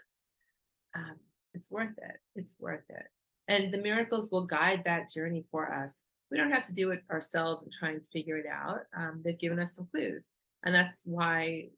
Um, 0.96 1.16
it's 1.54 1.70
worth 1.70 1.98
it. 1.98 2.20
It's 2.36 2.56
worth 2.60 2.90
it. 2.90 3.06
And 3.48 3.74
the 3.74 3.82
miracles 3.82 4.30
will 4.32 4.46
guide 4.46 4.84
that 4.86 5.12
journey 5.12 5.44
for 5.52 5.72
us. 5.72 6.04
We 6.32 6.38
don't 6.38 6.52
have 6.52 6.64
to 6.64 6.74
do 6.74 6.92
it 6.92 7.04
ourselves 7.12 7.64
and 7.64 7.72
try 7.72 7.90
and 7.90 8.08
figure 8.08 8.38
it 8.38 8.46
out. 8.48 8.82
Um, 8.96 9.22
they've 9.24 9.38
given 9.38 9.60
us 9.60 9.76
some 9.76 9.88
clues. 9.92 10.32
And 10.64 10.74
that's 10.74 11.02
why 11.04 11.70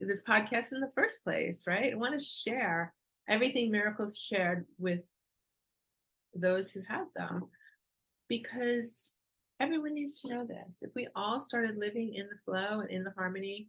this 0.00 0.22
podcast 0.22 0.72
in 0.72 0.80
the 0.80 0.92
first 0.94 1.24
place, 1.24 1.66
right? 1.66 1.92
I 1.92 1.96
want 1.96 2.18
to 2.18 2.24
share 2.24 2.94
everything 3.28 3.70
miracles 3.70 4.16
shared 4.16 4.64
with 4.78 5.00
those 6.34 6.70
who 6.70 6.80
have 6.88 7.06
them 7.14 7.48
because 8.28 9.14
everyone 9.60 9.94
needs 9.94 10.20
to 10.20 10.34
know 10.34 10.46
this. 10.46 10.82
If 10.82 10.90
we 10.94 11.08
all 11.16 11.40
started 11.40 11.78
living 11.78 12.14
in 12.14 12.28
the 12.28 12.38
flow 12.44 12.80
and 12.80 12.90
in 12.90 13.04
the 13.04 13.12
harmony 13.16 13.68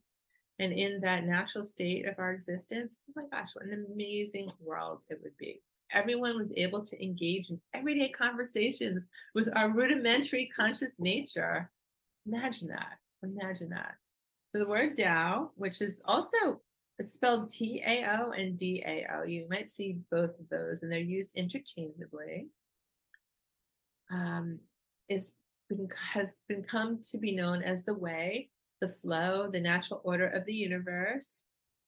and 0.59 0.71
in 0.73 0.99
that 1.01 1.25
natural 1.25 1.65
state 1.65 2.05
of 2.07 2.15
our 2.19 2.33
existence, 2.33 2.99
oh 3.09 3.21
my 3.21 3.37
gosh, 3.37 3.55
what 3.55 3.65
an 3.65 3.85
amazing 3.93 4.51
world 4.61 5.03
it 5.09 5.19
would 5.23 5.37
be. 5.37 5.61
Everyone 5.91 6.37
was 6.37 6.53
able 6.55 6.85
to 6.85 7.03
engage 7.03 7.49
in 7.49 7.59
everyday 7.73 8.09
conversations 8.09 9.07
with 9.33 9.49
our 9.55 9.69
rudimentary 9.69 10.51
conscious 10.55 10.99
nature. 10.99 11.71
Imagine 12.27 12.67
that. 12.67 12.97
Imagine 13.23 13.69
that. 13.69 13.95
So 14.47 14.59
the 14.59 14.67
word 14.67 14.95
Tao, 14.95 15.51
which 15.55 15.81
is 15.81 16.01
also 16.05 16.61
It's 16.99 17.13
spelled 17.13 17.49
T 17.49 17.81
A 17.85 18.05
O 18.05 18.31
and 18.31 18.57
D 18.57 18.83
A 18.85 19.05
O. 19.15 19.23
You 19.23 19.47
might 19.49 19.69
see 19.69 19.99
both 20.11 20.31
of 20.31 20.49
those, 20.51 20.83
and 20.83 20.91
they're 20.91 20.99
used 20.99 21.35
interchangeably. 21.37 22.47
Um, 24.11 24.59
has 25.09 26.39
been 26.47 26.63
come 26.63 26.99
to 27.11 27.17
be 27.17 27.35
known 27.35 27.61
as 27.61 27.85
the 27.85 27.93
way, 27.93 28.49
the 28.81 28.89
flow, 28.89 29.49
the 29.49 29.61
natural 29.61 30.01
order 30.03 30.27
of 30.27 30.45
the 30.45 30.53
universe, 30.53 31.43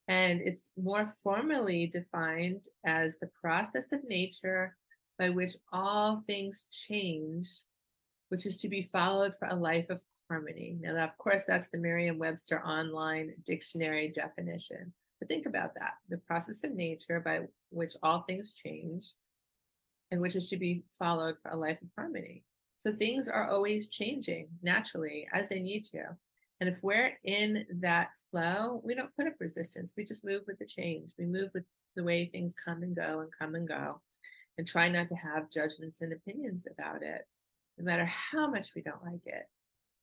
and 0.08 0.40
it's 0.40 0.72
more 0.76 1.14
formally 1.22 1.86
defined 1.86 2.66
as 2.86 3.18
the 3.18 3.30
process 3.40 3.92
of 3.92 4.04
nature 4.04 4.76
by 5.18 5.28
which 5.28 5.52
all 5.72 6.20
things 6.20 6.66
change, 6.70 7.48
which 8.30 8.46
is 8.46 8.58
to 8.58 8.68
be 8.68 8.82
followed 8.82 9.34
for 9.38 9.48
a 9.48 9.54
life 9.54 9.90
of 9.90 10.00
harmony. 10.28 10.78
Now, 10.80 10.96
of 11.04 11.16
course, 11.18 11.44
that's 11.44 11.68
the 11.68 11.78
Merriam 11.78 12.18
Webster 12.18 12.64
online 12.64 13.32
dictionary 13.44 14.08
definition. 14.08 14.92
But 15.22 15.28
think 15.28 15.46
about 15.46 15.76
that 15.76 15.92
the 16.08 16.18
process 16.18 16.64
of 16.64 16.72
nature 16.72 17.20
by 17.20 17.42
which 17.70 17.92
all 18.02 18.22
things 18.22 18.54
change 18.54 19.12
and 20.10 20.20
which 20.20 20.34
is 20.34 20.48
to 20.48 20.56
be 20.56 20.82
followed 20.90 21.36
for 21.40 21.52
a 21.52 21.56
life 21.56 21.80
of 21.80 21.86
harmony. 21.96 22.42
So 22.78 22.92
things 22.92 23.28
are 23.28 23.48
always 23.48 23.88
changing 23.88 24.48
naturally 24.64 25.28
as 25.32 25.48
they 25.48 25.60
need 25.60 25.84
to. 25.92 26.02
And 26.60 26.68
if 26.68 26.76
we're 26.82 27.16
in 27.22 27.64
that 27.74 28.08
flow, 28.32 28.80
we 28.82 28.96
don't 28.96 29.14
put 29.16 29.28
up 29.28 29.34
resistance. 29.38 29.94
We 29.96 30.04
just 30.04 30.24
move 30.24 30.42
with 30.48 30.58
the 30.58 30.66
change. 30.66 31.12
We 31.16 31.26
move 31.26 31.50
with 31.54 31.66
the 31.94 32.02
way 32.02 32.26
things 32.26 32.52
come 32.52 32.82
and 32.82 32.96
go 32.96 33.20
and 33.20 33.30
come 33.38 33.54
and 33.54 33.68
go 33.68 34.00
and 34.58 34.66
try 34.66 34.88
not 34.88 35.08
to 35.10 35.14
have 35.14 35.52
judgments 35.52 36.00
and 36.00 36.12
opinions 36.12 36.66
about 36.68 37.04
it, 37.04 37.28
no 37.78 37.84
matter 37.84 38.06
how 38.06 38.48
much 38.48 38.74
we 38.74 38.82
don't 38.82 39.04
like 39.04 39.28
it 39.28 39.46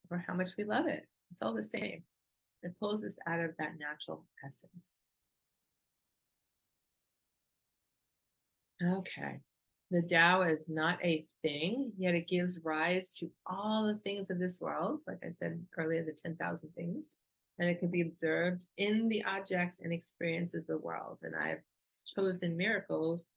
or 0.10 0.24
how 0.26 0.34
much 0.34 0.52
we 0.58 0.64
love 0.64 0.88
it. 0.88 1.06
It's 1.30 1.42
all 1.42 1.54
the 1.54 1.62
same. 1.62 2.04
It 2.64 2.80
pulls 2.80 3.04
us 3.04 3.20
out 3.28 3.42
of 3.42 3.52
that 3.60 3.78
natural 3.78 4.24
essence. 4.46 5.02
Okay. 8.84 9.40
The 9.92 10.04
Tao 10.04 10.42
is 10.42 10.70
not 10.70 11.04
a 11.04 11.26
thing, 11.42 11.92
yet 11.98 12.14
it 12.14 12.28
gives 12.28 12.60
rise 12.64 13.12
to 13.16 13.32
all 13.48 13.86
the 13.86 13.98
things 13.98 14.30
of 14.30 14.40
this 14.40 14.62
world. 14.62 15.04
Like 15.08 15.24
I 15.26 15.30
said 15.30 15.66
earlier, 15.78 16.04
the 16.04 16.14
10,000 16.14 16.70
things. 16.76 17.18
And 17.58 17.70
it 17.70 17.80
can 17.80 17.90
be 17.90 18.02
observed 18.02 18.68
in 18.78 19.10
the 19.10 19.24
objects 19.26 19.82
and 19.82 19.92
experiences 19.92 20.64
of 20.64 20.68
the 20.68 20.78
world. 20.78 21.22
And 21.24 21.36
I've 21.36 21.64
chosen 22.06 22.56
miracles 22.56 23.32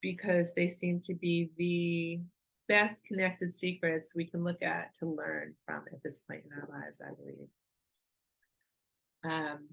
because 0.00 0.54
they 0.54 0.68
seem 0.68 1.00
to 1.00 1.14
be 1.14 1.50
the 1.56 2.20
best 2.68 3.04
connected 3.04 3.52
secrets 3.52 4.14
we 4.14 4.24
can 4.24 4.44
look 4.44 4.62
at 4.62 4.94
to 4.94 5.06
learn 5.06 5.54
from 5.66 5.82
at 5.92 6.02
this 6.02 6.20
point 6.20 6.44
in 6.44 6.52
our 6.52 6.68
lives, 6.80 7.02
I 7.04 7.12
believe. 7.14 7.48
Um, 9.24 9.68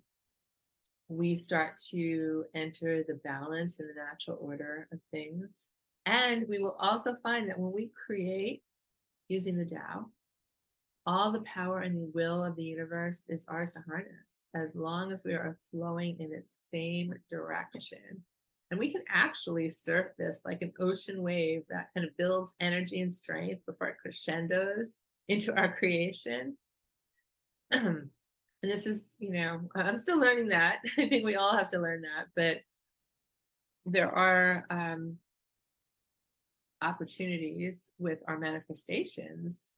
we 1.09 1.35
start 1.35 1.75
to 1.89 2.45
enter 2.53 3.03
the 3.03 3.19
balance 3.23 3.79
and 3.79 3.89
the 3.89 3.93
natural 3.95 4.37
order 4.39 4.87
of 4.93 4.99
things. 5.11 5.69
And 6.05 6.45
we 6.47 6.59
will 6.59 6.77
also 6.79 7.15
find 7.15 7.49
that 7.49 7.59
when 7.59 7.71
we 7.71 7.91
create 8.05 8.61
using 9.27 9.57
the 9.57 9.65
Tao, 9.65 10.05
all 11.05 11.31
the 11.31 11.41
power 11.41 11.79
and 11.79 11.95
the 11.95 12.11
will 12.13 12.45
of 12.45 12.55
the 12.55 12.63
universe 12.63 13.25
is 13.27 13.47
ours 13.47 13.71
to 13.71 13.79
harness 13.87 14.47
as 14.53 14.75
long 14.75 15.11
as 15.11 15.23
we 15.23 15.33
are 15.33 15.57
flowing 15.71 16.15
in 16.19 16.31
its 16.31 16.67
same 16.71 17.15
direction. 17.29 18.23
And 18.69 18.79
we 18.79 18.91
can 18.91 19.03
actually 19.09 19.69
surf 19.69 20.11
this 20.19 20.43
like 20.45 20.61
an 20.61 20.73
ocean 20.79 21.23
wave 21.23 21.63
that 21.69 21.89
kind 21.95 22.07
of 22.07 22.15
builds 22.17 22.53
energy 22.59 23.01
and 23.01 23.11
strength 23.11 23.65
before 23.65 23.87
it 23.87 23.97
crescendos 23.99 24.99
into 25.27 25.55
our 25.57 25.75
creation. 25.75 26.55
and 28.61 28.71
this 28.71 28.85
is 28.85 29.15
you 29.19 29.31
know 29.31 29.61
i'm 29.75 29.97
still 29.97 30.19
learning 30.19 30.49
that. 30.49 30.79
I 30.97 31.07
think 31.07 31.25
we 31.25 31.35
all 31.35 31.57
have 31.57 31.69
to 31.69 31.79
learn 31.79 32.01
that 32.01 32.27
but 32.35 32.57
there 33.85 34.11
are 34.11 34.65
um, 34.69 35.17
opportunities 36.81 37.91
with 37.97 38.19
our 38.27 38.37
manifestations 38.37 39.73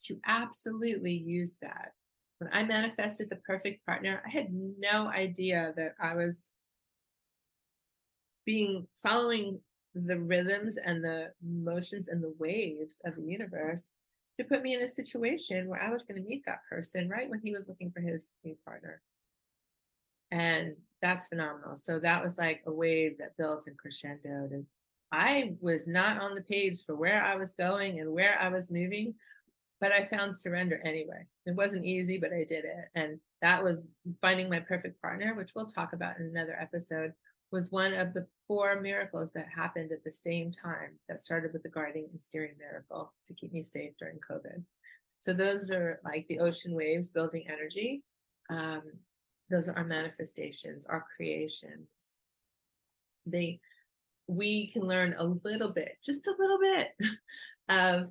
to 0.00 0.18
absolutely 0.26 1.12
use 1.12 1.58
that. 1.62 1.92
When 2.38 2.50
i 2.52 2.64
manifested 2.64 3.28
the 3.28 3.36
perfect 3.36 3.84
partner 3.86 4.22
i 4.26 4.30
had 4.30 4.48
no 4.52 5.08
idea 5.08 5.72
that 5.76 5.94
i 6.02 6.14
was 6.14 6.52
being 8.44 8.86
following 9.00 9.60
the 9.94 10.18
rhythms 10.18 10.76
and 10.78 11.04
the 11.04 11.32
motions 11.42 12.08
and 12.08 12.22
the 12.22 12.34
waves 12.38 13.00
of 13.04 13.14
the 13.16 13.22
universe 13.22 13.92
to 14.38 14.44
put 14.44 14.62
me 14.62 14.74
in 14.74 14.80
a 14.80 14.88
situation 14.88 15.68
where 15.68 15.82
I 15.82 15.90
was 15.90 16.04
going 16.04 16.20
to 16.20 16.28
meet 16.28 16.44
that 16.46 16.60
person 16.68 17.08
right 17.08 17.28
when 17.28 17.40
he 17.42 17.52
was 17.52 17.68
looking 17.68 17.90
for 17.90 18.00
his 18.00 18.32
new 18.44 18.56
partner. 18.64 19.02
And 20.30 20.76
that's 21.02 21.26
phenomenal. 21.26 21.76
So 21.76 21.98
that 21.98 22.22
was 22.22 22.38
like 22.38 22.62
a 22.66 22.72
wave 22.72 23.18
that 23.18 23.36
built 23.36 23.66
and 23.66 23.76
crescendoed. 23.76 24.52
And 24.52 24.66
I 25.12 25.56
was 25.60 25.86
not 25.86 26.20
on 26.20 26.34
the 26.34 26.42
page 26.42 26.84
for 26.86 26.96
where 26.96 27.22
I 27.22 27.36
was 27.36 27.54
going 27.54 28.00
and 28.00 28.12
where 28.12 28.36
I 28.40 28.48
was 28.48 28.70
moving, 28.70 29.14
but 29.80 29.92
I 29.92 30.04
found 30.04 30.36
surrender 30.36 30.80
anyway. 30.84 31.26
It 31.44 31.54
wasn't 31.54 31.84
easy, 31.84 32.18
but 32.18 32.32
I 32.32 32.44
did 32.44 32.64
it. 32.64 32.88
And 32.94 33.20
that 33.42 33.62
was 33.62 33.88
finding 34.22 34.48
my 34.48 34.60
perfect 34.60 35.02
partner, 35.02 35.34
which 35.34 35.52
we'll 35.54 35.66
talk 35.66 35.92
about 35.92 36.18
in 36.18 36.26
another 36.26 36.56
episode, 36.58 37.12
was 37.52 37.70
one 37.70 37.92
of 37.92 38.14
the 38.14 38.26
four 38.48 38.80
miracles 38.80 39.32
that 39.34 39.46
happened 39.54 39.92
at 39.92 40.02
the 40.02 40.10
same 40.10 40.50
time 40.50 40.98
that 41.08 41.20
started 41.20 41.52
with 41.52 41.62
the 41.62 41.68
guarding 41.68 42.08
and 42.10 42.22
steering 42.22 42.54
miracle 42.58 43.12
to 43.26 43.34
keep 43.34 43.52
me 43.52 43.62
safe 43.62 43.92
during 43.98 44.18
COVID. 44.18 44.64
So 45.20 45.32
those 45.32 45.70
are 45.70 46.00
like 46.04 46.26
the 46.28 46.40
ocean 46.40 46.74
waves 46.74 47.10
building 47.10 47.44
energy. 47.48 48.02
Um, 48.50 48.82
those 49.50 49.68
are 49.68 49.76
our 49.76 49.84
manifestations, 49.84 50.86
our 50.86 51.04
creations. 51.16 52.18
They 53.26 53.60
we 54.26 54.68
can 54.68 54.82
learn 54.82 55.14
a 55.18 55.24
little 55.24 55.72
bit, 55.74 55.98
just 56.02 56.26
a 56.26 56.34
little 56.38 56.58
bit, 56.58 56.92
of 57.68 58.10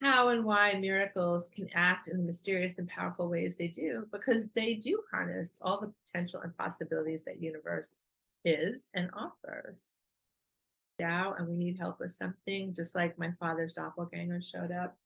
how 0.00 0.28
and 0.28 0.44
why 0.44 0.74
miracles 0.74 1.50
can 1.54 1.68
act 1.74 2.06
in 2.06 2.16
the 2.16 2.22
mysterious 2.22 2.78
and 2.78 2.88
powerful 2.88 3.28
ways 3.28 3.56
they 3.56 3.66
do, 3.66 4.06
because 4.12 4.48
they 4.50 4.74
do 4.74 5.02
harness 5.10 5.58
all 5.62 5.80
the 5.80 5.92
potential 6.06 6.40
and 6.40 6.56
possibilities 6.56 7.24
that 7.24 7.42
universe 7.42 8.00
is 8.44 8.90
and 8.94 9.10
offers. 9.14 10.02
Tao, 10.98 11.34
and 11.38 11.48
we 11.48 11.56
need 11.56 11.78
help 11.78 12.00
with 12.00 12.12
something, 12.12 12.74
just 12.74 12.94
like 12.94 13.18
my 13.18 13.30
father's 13.38 13.74
doppelganger 13.74 14.40
showed 14.40 14.72
up. 14.72 14.96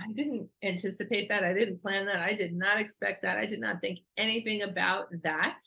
I 0.00 0.12
didn't 0.12 0.48
anticipate 0.62 1.28
that. 1.28 1.44
I 1.44 1.52
didn't 1.52 1.82
plan 1.82 2.06
that. 2.06 2.22
I 2.22 2.34
did 2.34 2.54
not 2.54 2.80
expect 2.80 3.22
that. 3.22 3.38
I 3.38 3.46
did 3.46 3.60
not 3.60 3.80
think 3.80 4.00
anything 4.16 4.62
about 4.62 5.08
that. 5.22 5.60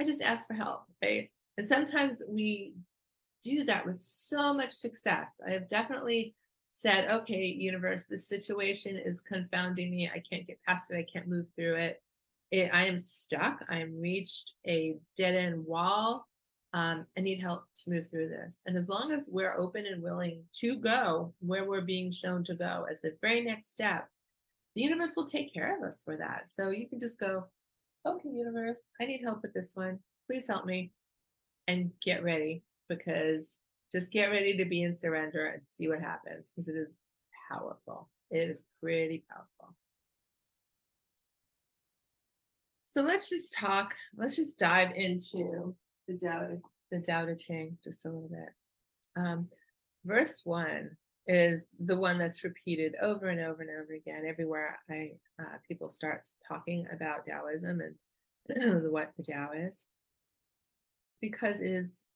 I 0.00 0.04
just 0.04 0.22
asked 0.22 0.48
for 0.48 0.54
help, 0.54 0.84
right? 1.02 1.30
And 1.58 1.66
sometimes 1.66 2.22
we 2.28 2.74
do 3.42 3.64
that 3.64 3.86
with 3.86 4.02
so 4.02 4.52
much 4.52 4.72
success. 4.72 5.40
I 5.46 5.50
have 5.50 5.68
definitely 5.68 6.34
said, 6.72 7.10
okay, 7.10 7.46
universe, 7.46 8.04
this 8.04 8.28
situation 8.28 8.96
is 8.96 9.20
confounding 9.20 9.90
me. 9.90 10.10
I 10.12 10.18
can't 10.18 10.46
get 10.46 10.62
past 10.66 10.90
it. 10.90 10.98
I 10.98 11.06
can't 11.10 11.28
move 11.28 11.46
through 11.54 11.74
it 11.74 12.02
it, 12.50 12.70
I 12.72 12.86
am 12.86 12.98
stuck. 12.98 13.64
I 13.68 13.80
am 13.80 14.00
reached 14.00 14.52
a 14.66 14.96
dead 15.16 15.34
end 15.34 15.64
wall. 15.66 16.26
Um, 16.72 17.06
I 17.16 17.20
need 17.20 17.40
help 17.40 17.64
to 17.76 17.90
move 17.90 18.06
through 18.06 18.28
this. 18.28 18.62
And 18.66 18.76
as 18.76 18.88
long 18.88 19.10
as 19.12 19.28
we're 19.30 19.56
open 19.56 19.86
and 19.86 20.02
willing 20.02 20.42
to 20.60 20.76
go 20.76 21.32
where 21.40 21.64
we're 21.64 21.80
being 21.80 22.12
shown 22.12 22.44
to 22.44 22.54
go 22.54 22.86
as 22.90 23.00
the 23.00 23.16
very 23.22 23.40
next 23.40 23.72
step, 23.72 24.08
the 24.74 24.82
universe 24.82 25.14
will 25.16 25.26
take 25.26 25.54
care 25.54 25.76
of 25.76 25.82
us 25.82 26.02
for 26.04 26.16
that. 26.16 26.48
So 26.48 26.70
you 26.70 26.88
can 26.88 27.00
just 27.00 27.18
go, 27.18 27.46
okay, 28.06 28.28
universe, 28.28 28.88
I 29.00 29.06
need 29.06 29.22
help 29.22 29.42
with 29.42 29.54
this 29.54 29.72
one. 29.74 30.00
Please 30.26 30.46
help 30.46 30.66
me. 30.66 30.92
And 31.68 31.90
get 32.00 32.22
ready 32.22 32.62
because 32.88 33.60
just 33.90 34.12
get 34.12 34.30
ready 34.30 34.56
to 34.56 34.64
be 34.64 34.82
in 34.82 34.94
surrender 34.94 35.46
and 35.46 35.64
see 35.64 35.88
what 35.88 36.00
happens 36.00 36.50
because 36.50 36.68
it 36.68 36.76
is 36.76 36.94
powerful. 37.50 38.08
It 38.30 38.50
is 38.50 38.62
pretty 38.80 39.24
powerful. 39.30 39.74
So 42.96 43.02
let's 43.02 43.28
just 43.28 43.52
talk, 43.52 43.92
let's 44.16 44.36
just 44.36 44.58
dive 44.58 44.92
into 44.94 45.76
the 46.08 46.16
Tao, 46.16 46.48
the 46.90 47.00
Tao 47.02 47.26
Te 47.26 47.34
Ching 47.34 47.76
just 47.84 48.06
a 48.06 48.08
little 48.08 48.30
bit. 48.30 48.48
Um, 49.16 49.48
verse 50.06 50.40
one 50.44 50.96
is 51.26 51.72
the 51.78 51.98
one 51.98 52.18
that's 52.18 52.42
repeated 52.42 52.94
over 53.02 53.26
and 53.26 53.38
over 53.38 53.60
and 53.60 53.70
over 53.70 53.92
again 53.92 54.24
everywhere 54.26 54.78
I 54.88 55.10
uh, 55.38 55.58
people 55.68 55.90
start 55.90 56.26
talking 56.48 56.86
about 56.90 57.26
Taoism 57.26 57.82
and 57.82 58.90
what 58.90 59.12
the 59.18 59.24
Tao 59.24 59.50
is, 59.52 59.84
because 61.20 61.60
it 61.60 61.72
is 61.72 62.06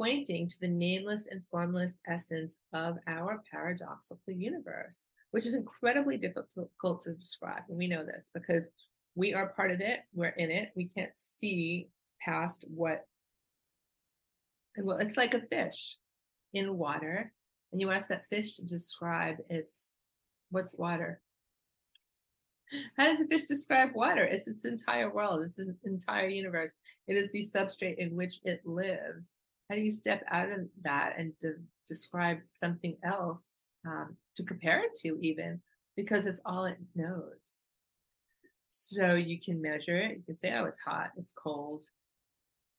pointing 0.00 0.48
to 0.48 0.56
the 0.62 0.68
nameless 0.68 1.26
and 1.26 1.44
formless 1.50 2.00
essence 2.06 2.60
of 2.72 2.96
our 3.06 3.42
paradoxical 3.52 4.32
universe, 4.32 5.06
which 5.32 5.44
is 5.44 5.54
incredibly 5.54 6.16
difficult 6.16 7.02
to 7.02 7.12
describe. 7.12 7.64
And 7.68 7.76
we 7.76 7.88
know 7.88 8.06
this 8.06 8.30
because 8.32 8.70
we 9.14 9.34
are 9.34 9.48
part 9.50 9.70
of 9.70 9.80
it 9.80 10.00
we're 10.14 10.28
in 10.28 10.50
it 10.50 10.72
we 10.74 10.86
can't 10.86 11.12
see 11.16 11.88
past 12.20 12.64
what 12.68 13.06
well 14.82 14.98
it's 14.98 15.16
like 15.16 15.34
a 15.34 15.46
fish 15.46 15.98
in 16.52 16.76
water 16.76 17.32
and 17.72 17.80
you 17.80 17.90
ask 17.90 18.08
that 18.08 18.26
fish 18.26 18.56
to 18.56 18.64
describe 18.64 19.36
its 19.48 19.96
what's 20.50 20.76
water 20.76 21.20
How 22.96 23.04
does 23.04 23.20
a 23.20 23.26
fish 23.26 23.44
describe 23.44 23.94
water? 23.94 24.24
It's 24.24 24.48
its 24.48 24.64
entire 24.64 25.12
world, 25.12 25.44
it's 25.44 25.58
an 25.58 25.76
entire 25.84 26.28
universe. 26.28 26.74
It 27.06 27.16
is 27.16 27.30
the 27.30 27.42
substrate 27.42 27.96
in 27.98 28.16
which 28.16 28.40
it 28.44 28.62
lives. 28.64 29.36
How 29.68 29.76
do 29.76 29.82
you 29.82 29.90
step 29.90 30.24
out 30.30 30.50
of 30.50 30.68
that 30.82 31.14
and 31.16 31.38
de- 31.38 31.54
describe 31.86 32.38
something 32.44 32.96
else 33.02 33.68
um, 33.86 34.16
to 34.36 34.42
compare 34.42 34.82
it 34.82 34.94
to, 35.02 35.18
even 35.20 35.60
because 35.96 36.26
it's 36.26 36.40
all 36.44 36.64
it 36.64 36.78
knows? 36.94 37.72
So 38.76 39.14
you 39.14 39.38
can 39.38 39.62
measure 39.62 39.96
it. 39.96 40.16
You 40.16 40.22
can 40.26 40.34
say, 40.34 40.52
oh, 40.52 40.64
it's 40.64 40.80
hot, 40.80 41.12
it's 41.16 41.30
cold, 41.30 41.84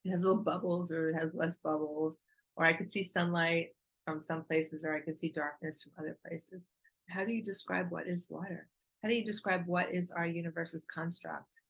it 0.03 0.11
has 0.11 0.25
little 0.25 0.43
bubbles, 0.43 0.91
or 0.91 1.07
it 1.07 1.13
has 1.13 1.33
less 1.33 1.55
bubbles, 1.57 2.19
or 2.57 2.65
I 2.65 2.73
could 2.73 2.91
see 2.91 3.01
sunlight 3.01 3.69
from 4.05 4.19
some 4.19 4.43
places, 4.43 4.85
or 4.85 4.93
I 4.93 4.99
could 4.99 5.17
see 5.17 5.29
darkness 5.29 5.83
from 5.83 5.93
other 5.97 6.17
places. 6.27 6.67
How 7.09 7.23
do 7.23 7.31
you 7.31 7.41
describe 7.41 7.91
what 7.91 8.07
is 8.07 8.27
water? 8.29 8.67
How 9.01 9.07
do 9.09 9.15
you 9.15 9.23
describe 9.23 9.67
what 9.67 9.89
is 9.93 10.11
our 10.11 10.27
universe's 10.27 10.85
construct? 10.85 11.61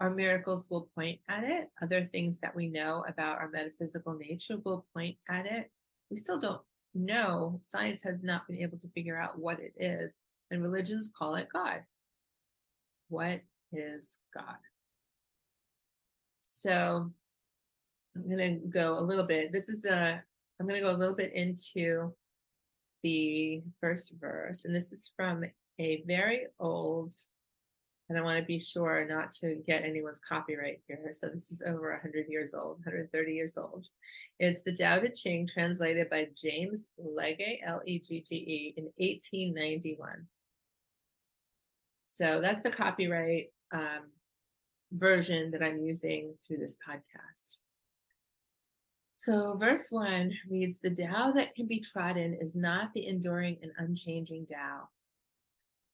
Our 0.00 0.10
miracles 0.10 0.66
will 0.70 0.90
point 0.94 1.20
at 1.28 1.42
it. 1.42 1.70
Other 1.80 2.04
things 2.04 2.40
that 2.40 2.54
we 2.54 2.68
know 2.68 3.04
about 3.08 3.38
our 3.38 3.48
metaphysical 3.48 4.14
nature 4.14 4.58
will 4.64 4.84
point 4.94 5.16
at 5.30 5.46
it. 5.46 5.70
We 6.10 6.16
still 6.18 6.38
don't 6.38 6.62
know. 6.94 7.58
Science 7.62 8.02
has 8.02 8.22
not 8.22 8.46
been 8.46 8.58
able 8.58 8.78
to 8.78 8.88
figure 8.88 9.18
out 9.18 9.38
what 9.38 9.60
it 9.60 9.72
is, 9.78 10.18
and 10.50 10.62
religions 10.62 11.10
call 11.16 11.36
it 11.36 11.48
God. 11.50 11.84
What 13.10 13.40
is 13.72 14.18
God? 14.32 14.56
So 16.42 17.10
I'm 18.14 18.30
going 18.30 18.60
to 18.60 18.66
go 18.68 18.98
a 18.98 19.02
little 19.02 19.26
bit. 19.26 19.52
This 19.52 19.68
is 19.68 19.84
a, 19.84 20.22
I'm 20.58 20.66
going 20.66 20.80
to 20.80 20.86
go 20.86 20.94
a 20.94 20.96
little 20.96 21.16
bit 21.16 21.32
into 21.34 22.14
the 23.02 23.62
first 23.80 24.14
verse, 24.20 24.64
and 24.64 24.74
this 24.74 24.92
is 24.92 25.10
from 25.16 25.44
a 25.80 26.04
very 26.06 26.46
old, 26.60 27.14
and 28.08 28.16
I 28.16 28.22
want 28.22 28.38
to 28.38 28.44
be 28.44 28.58
sure 28.60 29.04
not 29.08 29.32
to 29.40 29.56
get 29.66 29.84
anyone's 29.84 30.20
copyright 30.20 30.80
here. 30.86 31.10
So 31.12 31.28
this 31.28 31.50
is 31.50 31.62
over 31.66 31.90
100 31.90 32.26
years 32.28 32.54
old, 32.54 32.76
130 32.84 33.32
years 33.32 33.58
old. 33.58 33.88
It's 34.38 34.62
the 34.62 34.72
Tao 34.72 35.00
Te 35.00 35.10
Ching 35.10 35.48
translated 35.48 36.08
by 36.10 36.28
James 36.36 36.88
Legge, 36.96 37.58
L 37.64 37.82
E 37.86 37.98
G 37.98 38.22
G 38.22 38.36
E, 38.36 38.74
in 38.76 38.84
1891. 38.98 40.28
So 42.20 42.38
that's 42.38 42.60
the 42.60 42.68
copyright 42.68 43.46
um, 43.72 44.10
version 44.92 45.50
that 45.52 45.62
I'm 45.62 45.78
using 45.78 46.34
through 46.46 46.58
this 46.58 46.76
podcast. 46.86 47.56
So, 49.16 49.56
verse 49.56 49.86
one 49.88 50.32
reads 50.50 50.80
The 50.80 50.94
Tao 50.94 51.30
that 51.30 51.54
can 51.54 51.66
be 51.66 51.80
trodden 51.80 52.34
is 52.34 52.54
not 52.54 52.92
the 52.92 53.06
enduring 53.06 53.56
and 53.62 53.72
unchanging 53.78 54.44
Tao. 54.44 54.90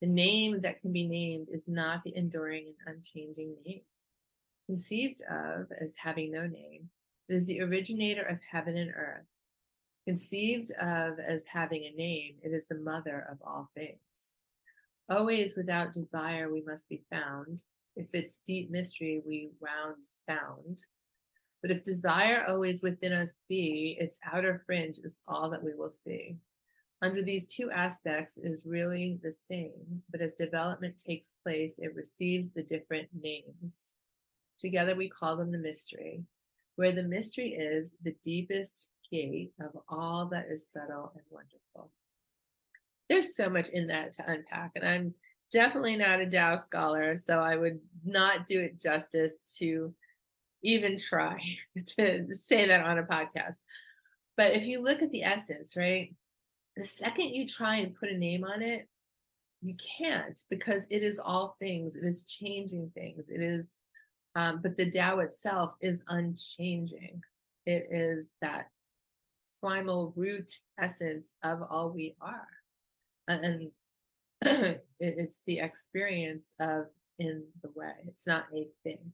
The 0.01 0.09
name 0.09 0.63
that 0.63 0.81
can 0.81 0.93
be 0.93 1.07
named 1.07 1.47
is 1.49 1.69
not 1.69 2.03
the 2.03 2.17
enduring 2.17 2.75
and 2.87 2.97
unchanging 2.97 3.55
name. 3.65 3.83
Conceived 4.67 5.23
of 5.31 5.71
as 5.81 5.95
having 5.95 6.33
no 6.33 6.49
name, 6.49 6.91
it 7.29 7.37
is 7.37 7.47
the 7.47 7.61
originator 7.61 8.23
of 8.23 8.41
heaven 8.51 8.77
and 8.77 8.91
earth. 8.91 9.27
Conceived 10.09 10.73
of 10.73 11.21
as 11.21 11.45
having 11.47 11.85
a 11.85 11.97
name, 11.97 12.35
it 12.43 12.49
is 12.49 12.67
the 12.67 12.75
mother 12.75 13.25
of 13.31 13.39
all 13.47 13.71
things. 13.73 14.39
Always 15.09 15.57
without 15.57 15.93
desire, 15.93 16.53
we 16.53 16.63
must 16.63 16.89
be 16.89 17.05
found. 17.11 17.63
If 17.95 18.15
its 18.15 18.41
deep 18.45 18.71
mystery 18.71 19.23
we 19.25 19.51
wound 19.61 20.05
sound. 20.07 20.85
But 21.63 21.71
if 21.71 21.83
desire 21.83 22.45
always 22.47 22.83
within 22.83 23.13
us 23.13 23.41
be, 23.49 23.97
its 23.99 24.19
outer 24.33 24.63
fringe 24.67 24.99
is 25.03 25.21
all 25.27 25.49
that 25.51 25.63
we 25.63 25.75
will 25.75 25.91
see. 25.91 26.37
Under 27.03 27.23
these 27.23 27.47
two 27.47 27.71
aspects 27.71 28.37
is 28.37 28.67
really 28.67 29.19
the 29.23 29.33
same, 29.33 30.03
but 30.11 30.21
as 30.21 30.35
development 30.35 30.97
takes 30.97 31.35
place, 31.43 31.79
it 31.79 31.95
receives 31.95 32.51
the 32.51 32.63
different 32.63 33.09
names. 33.21 33.95
Together 34.59 34.97
we 34.97 35.09
call 35.09 35.37
them 35.37 35.53
the 35.53 35.59
mystery, 35.59 36.25
where 36.77 36.93
the 36.93 37.03
mystery 37.03 37.51
is 37.51 37.97
the 38.03 38.17
deepest 38.25 38.89
gate 39.11 39.53
of 39.61 39.77
all 39.89 40.27
that 40.27 40.47
is 40.49 40.67
subtle 40.67 41.13
and 41.15 41.25
wonderful. 41.31 41.91
There's 43.09 43.37
so 43.37 43.49
much 43.49 43.69
in 43.69 43.87
that 43.89 44.13
to 44.15 44.31
unpack, 44.31 44.73
and 44.75 44.85
I'm 44.85 45.15
definitely 45.53 45.97
not 45.97 46.21
a 46.21 46.29
Tao 46.29 46.57
scholar, 46.57 47.17
so 47.17 47.39
I 47.39 47.57
would 47.57 47.81
not 48.05 48.47
do 48.47 48.61
it 48.61 48.81
justice 48.81 49.57
to 49.59 49.95
even 50.63 50.99
try 50.99 51.39
to 51.99 52.33
say 52.33 52.67
that 52.67 52.85
on 52.85 52.99
a 52.99 53.05
podcast. 53.05 53.63
But 54.37 54.53
if 54.53 54.67
you 54.67 54.83
look 54.83 55.03
at 55.03 55.11
the 55.13 55.23
essence, 55.23 55.77
right? 55.77 56.15
The 56.77 56.85
second 56.85 57.31
you 57.31 57.47
try 57.47 57.77
and 57.77 57.95
put 57.95 58.11
a 58.11 58.19
name 58.19 58.45
on 58.45 58.61
it, 58.61 58.89
you 59.63 59.75
can't 59.99 60.39
because 60.51 60.87
it 60.91 61.03
is 61.03 61.19
all 61.19 61.57
things. 61.59 61.97
It 61.97 62.05
is 62.05 62.25
changing 62.25 62.91
things. 62.95 63.31
It 63.31 63.41
is, 63.41 63.79
um, 64.35 64.61
but 64.63 64.77
the 64.77 64.91
Tao 64.91 65.21
itself 65.21 65.77
is 65.81 66.05
unchanging. 66.09 67.23
It 67.65 67.87
is 67.91 68.33
that 68.43 68.71
primal 69.61 70.13
root 70.17 70.51
essence 70.79 71.35
of 71.43 71.63
all 71.69 71.91
we 71.91 72.15
are, 72.21 72.47
and 73.29 73.71
it's 75.01 75.43
the 75.43 75.61
experience 75.61 76.53
of 76.61 76.87
in 77.19 77.45
the 77.63 77.71
way. 77.75 77.93
It's 78.07 78.27
not 78.27 78.45
a 78.55 78.69
thing, 78.85 79.13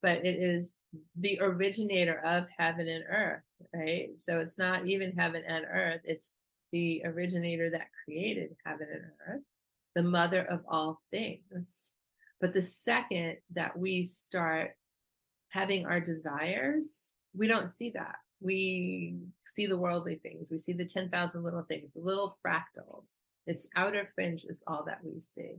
but 0.00 0.24
it 0.24 0.42
is 0.42 0.78
the 1.18 1.38
originator 1.40 2.20
of 2.24 2.46
heaven 2.58 2.88
and 2.88 3.04
earth, 3.08 3.42
right? 3.74 4.10
So 4.16 4.38
it's 4.38 4.58
not 4.58 4.86
even 4.86 5.12
heaven 5.16 5.42
and 5.46 5.64
earth. 5.70 6.00
It's 6.04 6.34
the 6.72 7.02
originator 7.04 7.70
that 7.70 7.88
created 8.04 8.56
heaven 8.64 8.88
and 8.92 9.04
earth, 9.28 9.42
the 9.94 10.02
mother 10.02 10.44
of 10.44 10.62
all 10.66 11.02
things. 11.10 11.92
But 12.40 12.54
the 12.54 12.62
second 12.62 13.36
that 13.54 13.78
we 13.78 14.02
start 14.02 14.72
having 15.50 15.86
our 15.86 16.00
desires, 16.00 17.14
we 17.36 17.46
don't 17.46 17.68
see 17.68 17.90
that. 17.90 18.16
We 18.40 19.18
see 19.44 19.66
the 19.66 19.78
worldly 19.78 20.16
things, 20.16 20.50
we 20.50 20.58
see 20.58 20.72
the 20.72 20.84
10,000 20.84 21.44
little 21.44 21.62
things, 21.62 21.92
the 21.92 22.00
little 22.00 22.36
fractals. 22.44 23.18
Its 23.46 23.66
outer 23.76 24.08
fringe 24.14 24.44
is 24.44 24.62
all 24.66 24.84
that 24.84 25.00
we 25.02 25.18
see. 25.20 25.58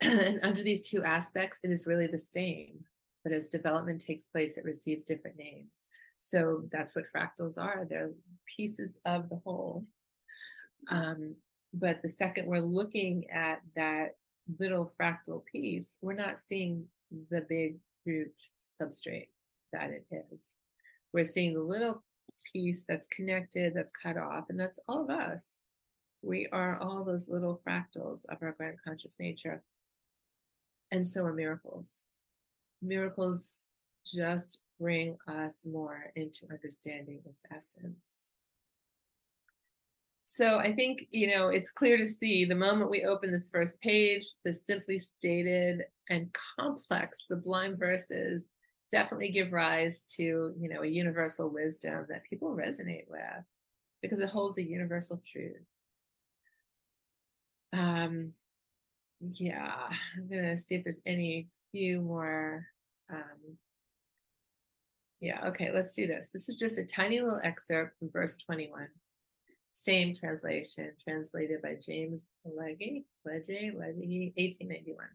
and 0.00 0.40
under 0.42 0.62
these 0.62 0.88
two 0.88 1.02
aspects, 1.02 1.60
it 1.64 1.70
is 1.70 1.86
really 1.86 2.06
the 2.06 2.18
same. 2.18 2.84
But 3.24 3.32
as 3.32 3.48
development 3.48 4.00
takes 4.00 4.26
place, 4.26 4.58
it 4.58 4.64
receives 4.64 5.04
different 5.04 5.36
names. 5.36 5.84
So 6.18 6.64
that's 6.70 6.94
what 6.94 7.12
fractals 7.14 7.58
are. 7.58 7.86
They're 7.88 8.10
pieces 8.46 8.98
of 9.04 9.28
the 9.28 9.40
whole. 9.44 9.86
Um, 10.88 11.36
but 11.72 12.02
the 12.02 12.08
second 12.08 12.46
we're 12.46 12.58
looking 12.58 13.28
at 13.30 13.62
that 13.76 14.16
little 14.58 14.92
fractal 15.00 15.44
piece, 15.44 15.98
we're 16.02 16.12
not 16.14 16.40
seeing 16.40 16.86
the 17.30 17.40
big 17.42 17.76
root 18.04 18.40
substrate 18.60 19.28
that 19.72 19.90
it 19.90 20.06
is. 20.30 20.56
We're 21.12 21.24
seeing 21.24 21.54
the 21.54 21.62
little 21.62 22.02
piece 22.52 22.84
that's 22.84 23.06
connected, 23.08 23.74
that's 23.74 23.92
cut 23.92 24.16
off, 24.16 24.46
and 24.48 24.58
that's 24.58 24.80
all 24.88 25.04
of 25.04 25.10
us. 25.10 25.60
We 26.22 26.48
are 26.52 26.78
all 26.78 27.04
those 27.04 27.28
little 27.28 27.60
fractals 27.66 28.24
of 28.26 28.38
our 28.42 28.52
grand 28.52 28.78
conscious 28.84 29.18
nature. 29.18 29.62
And 30.90 31.06
so 31.06 31.24
are 31.24 31.32
miracles. 31.32 32.04
Miracles 32.80 33.68
just 34.04 34.62
bring 34.78 35.16
us 35.26 35.66
more 35.66 36.12
into 36.16 36.46
understanding 36.50 37.20
its 37.24 37.42
essence. 37.50 38.34
So 40.26 40.58
I 40.58 40.72
think, 40.72 41.08
you 41.10 41.28
know, 41.28 41.48
it's 41.48 41.70
clear 41.70 41.98
to 41.98 42.08
see 42.08 42.44
the 42.44 42.54
moment 42.54 42.90
we 42.90 43.04
open 43.04 43.32
this 43.32 43.50
first 43.50 43.80
page, 43.80 44.24
the 44.44 44.54
simply 44.54 44.98
stated 44.98 45.84
and 46.08 46.34
complex 46.58 47.26
sublime 47.26 47.76
verses 47.76 48.50
definitely 48.92 49.30
give 49.30 49.52
rise 49.52 50.06
to, 50.16 50.54
you 50.56 50.68
know, 50.68 50.82
a 50.82 50.86
universal 50.86 51.48
wisdom 51.50 52.06
that 52.08 52.24
people 52.24 52.54
resonate 52.54 53.08
with 53.08 53.44
because 54.02 54.20
it 54.20 54.28
holds 54.28 54.58
a 54.58 54.62
universal 54.62 55.20
truth. 55.32 55.56
Um, 57.72 58.34
yeah, 59.20 59.88
I'm 60.16 60.28
gonna 60.28 60.58
see 60.58 60.76
if 60.76 60.84
there's 60.84 61.02
any 61.06 61.48
few 61.72 62.00
more 62.00 62.66
um, 63.10 63.56
yeah, 65.22 65.46
okay, 65.46 65.70
let's 65.72 65.92
do 65.92 66.08
this. 66.08 66.30
This 66.30 66.48
is 66.48 66.56
just 66.56 66.78
a 66.78 66.84
tiny 66.84 67.20
little 67.20 67.40
excerpt 67.44 67.96
from 67.98 68.10
verse 68.10 68.36
21. 68.38 68.88
Same 69.72 70.14
translation, 70.16 70.90
translated 71.02 71.62
by 71.62 71.76
James 71.80 72.26
Legge, 72.44 73.04
Legge, 73.24 73.72
Legge, 73.72 74.32
1891. 74.36 75.06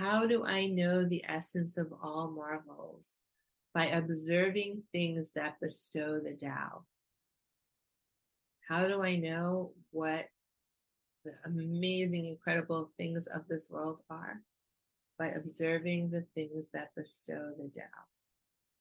How 0.00 0.26
do 0.26 0.46
I 0.46 0.64
know 0.64 1.04
the 1.04 1.22
essence 1.28 1.76
of 1.76 1.92
all 2.02 2.30
marvels? 2.30 3.18
By 3.74 3.88
observing 3.88 4.84
things 4.92 5.32
that 5.32 5.60
bestow 5.60 6.18
the 6.18 6.32
Tao. 6.32 6.84
How 8.66 8.88
do 8.88 9.02
I 9.02 9.16
know 9.16 9.72
what 9.90 10.24
the 11.26 11.32
amazing, 11.44 12.24
incredible 12.24 12.90
things 12.96 13.26
of 13.26 13.42
this 13.46 13.70
world 13.70 14.00
are? 14.08 14.40
By 15.18 15.28
observing 15.28 16.10
the 16.10 16.24
things 16.34 16.70
that 16.72 16.94
bestow 16.96 17.52
the 17.58 17.68
Tao. 17.68 18.04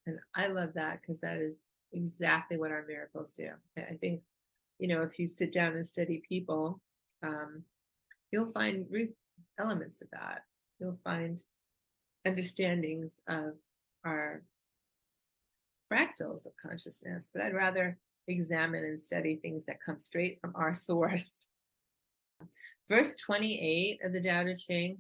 And 0.08 0.20
I 0.34 0.48
love 0.48 0.74
that 0.76 1.02
because 1.02 1.20
that 1.20 1.40
is 1.40 1.66
exactly 1.92 2.56
what 2.56 2.72
our 2.72 2.86
miracles 2.88 3.36
do. 3.36 3.50
I 3.78 3.98
think, 4.00 4.22
you 4.80 4.88
know, 4.88 5.02
if 5.02 5.20
you 5.20 5.28
sit 5.28 5.52
down 5.52 5.76
and 5.76 5.86
study 5.86 6.24
people, 6.28 6.80
um, 7.24 7.64
you'll 8.32 8.54
find 8.54 8.88
root 8.90 9.14
elements 9.60 10.02
of 10.02 10.10
that. 10.12 10.44
You'll 10.80 11.00
find 11.04 11.42
understandings 12.26 13.22
of 13.28 13.56
our 14.06 14.44
fractals 15.92 16.46
of 16.46 16.54
consciousness, 16.62 17.30
but 17.34 17.44
I'd 17.44 17.54
rather 17.54 17.98
examine 18.28 18.84
and 18.84 19.00
study 19.00 19.36
things 19.36 19.66
that 19.66 19.84
come 19.84 19.98
straight 19.98 20.40
from 20.40 20.54
our 20.56 20.74
source. 20.88 21.48
Verse 22.88 23.16
28 23.16 24.00
of 24.04 24.14
the 24.14 24.22
Tao 24.22 24.44
Te 24.44 24.56
Ching 24.56 24.98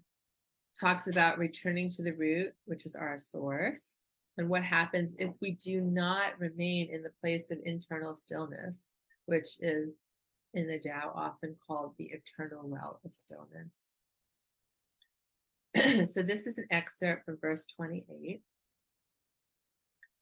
talks 0.79 1.07
about 1.07 1.37
returning 1.37 1.89
to 1.91 2.03
the 2.03 2.13
root, 2.13 2.53
which 2.65 2.85
is 2.85 2.95
our 2.95 3.17
source, 3.17 3.99
and 4.37 4.49
what 4.49 4.63
happens 4.63 5.15
if 5.17 5.31
we 5.41 5.51
do 5.51 5.81
not 5.81 6.39
remain 6.39 6.89
in 6.89 7.01
the 7.01 7.11
place 7.21 7.51
of 7.51 7.59
internal 7.63 8.15
stillness, 8.15 8.91
which 9.25 9.57
is 9.59 10.11
in 10.53 10.67
the 10.67 10.79
Tao 10.79 11.11
often 11.15 11.55
called 11.65 11.93
the 11.97 12.11
eternal 12.11 12.67
well 12.67 12.99
of 13.05 13.13
stillness. 13.13 13.99
so, 16.05 16.21
this 16.23 16.47
is 16.47 16.57
an 16.57 16.65
excerpt 16.71 17.25
from 17.25 17.37
verse 17.39 17.65
28. 17.65 18.41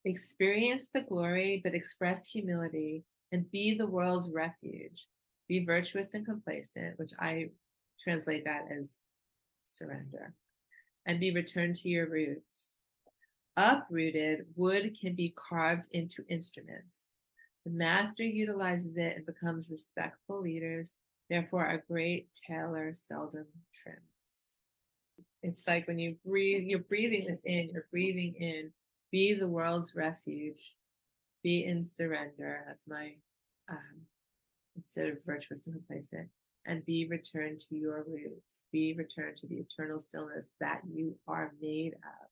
Experience 0.06 0.90
the 0.90 1.02
glory, 1.02 1.62
but 1.64 1.74
express 1.74 2.30
humility 2.30 3.04
and 3.32 3.50
be 3.52 3.78
the 3.78 3.88
world's 3.88 4.32
refuge. 4.32 5.08
Be 5.48 5.66
virtuous 5.66 6.14
and 6.14 6.26
complacent, 6.26 6.98
which 7.00 7.12
I 7.20 7.50
translate 8.00 8.46
that 8.46 8.66
as 8.70 9.00
surrender, 9.64 10.34
and 11.06 11.20
be 11.20 11.34
returned 11.34 11.76
to 11.78 11.90
your 11.90 12.10
roots. 12.10 12.78
Uprooted, 13.56 14.46
wood 14.56 14.96
can 15.00 15.16
be 15.16 15.34
carved 15.36 15.88
into 15.92 16.26
instruments. 16.30 17.14
The 17.66 17.72
master 17.72 18.24
utilizes 18.24 18.98
it 18.98 19.16
and 19.18 19.26
becomes 19.26 19.70
respectful 19.70 20.42
leaders. 20.42 20.98
Therefore, 21.30 21.66
a 21.66 21.82
great 21.92 22.30
tailor 22.34 22.94
seldom 22.94 23.48
trims. 23.74 24.17
It's 25.44 25.68
like 25.68 25.88
when 25.88 26.00
you 26.00 26.16
breathe, 26.26 26.64
you're 26.68 26.80
breathing 26.80 27.28
this 27.28 27.44
in, 27.46 27.70
you're 27.70 27.88
breathing 27.92 28.34
in 28.36 28.72
be 29.12 29.34
the 29.34 29.48
world's 29.48 29.96
refuge, 29.96 30.76
be 31.44 31.66
in 31.66 31.84
surrender. 31.84 32.64
That's 32.68 32.88
my 32.88 33.14
um, 33.70 34.02
instead 34.76 35.10
of 35.10 35.24
virtuous 35.26 35.68
and 35.68 35.76
complacent, 35.76 36.30
and 36.66 36.86
be 36.86 37.08
returned 37.08 37.60
to 37.62 37.76
your 37.76 38.06
roots. 38.08 38.66
Be 38.72 38.94
returned 38.94 39.38
to 39.38 39.48
the 39.48 39.56
eternal 39.56 40.00
stillness 40.00 40.56
that 40.60 40.82
you 40.92 41.18
are 41.28 41.54
made 41.62 41.94
of. 41.94 42.30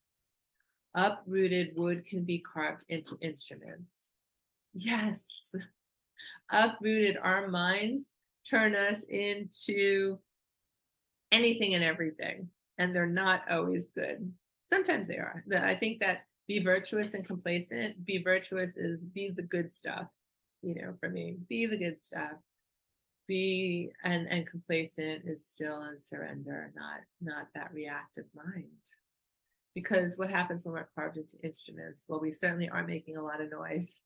Uprooted 0.95 1.73
wood 1.75 2.05
can 2.05 2.23
be 2.23 2.39
carved 2.39 2.85
into 2.89 3.17
instruments. 3.21 4.13
Yes, 4.73 5.55
uprooted 6.51 7.17
our 7.21 7.47
minds 7.47 8.11
turn 8.49 8.75
us 8.75 9.03
into 9.03 10.19
anything 11.31 11.73
and 11.73 11.83
everything, 11.83 12.49
and 12.77 12.95
they're 12.95 13.05
not 13.05 13.41
always 13.49 13.87
good. 13.89 14.31
Sometimes 14.63 15.07
they 15.07 15.17
are. 15.17 15.43
I 15.55 15.75
think 15.75 15.99
that 15.99 16.25
be 16.47 16.63
virtuous 16.63 17.13
and 17.13 17.25
complacent. 17.25 18.05
Be 18.05 18.21
virtuous 18.21 18.77
is 18.77 19.05
be 19.05 19.31
the 19.31 19.43
good 19.43 19.71
stuff, 19.71 20.07
you 20.61 20.75
know, 20.75 20.93
for 20.99 21.09
me. 21.09 21.37
Be 21.49 21.65
the 21.65 21.77
good 21.77 21.99
stuff. 21.99 22.33
Be 23.27 23.91
and 24.03 24.27
and 24.29 24.45
complacent 24.45 25.23
is 25.25 25.47
still 25.47 25.81
in 25.83 25.97
surrender, 25.97 26.71
not 26.75 26.99
not 27.21 27.47
that 27.55 27.73
reactive 27.73 28.25
mind. 28.35 28.67
Because 29.73 30.17
what 30.17 30.29
happens 30.29 30.63
when 30.63 30.73
we're 30.73 30.87
carved 30.95 31.17
into 31.17 31.37
instruments? 31.43 32.05
Well, 32.07 32.21
we 32.21 32.31
certainly 32.31 32.69
are 32.69 32.85
making 32.85 33.17
a 33.17 33.23
lot 33.23 33.41
of 33.41 33.51
noise. 33.51 34.03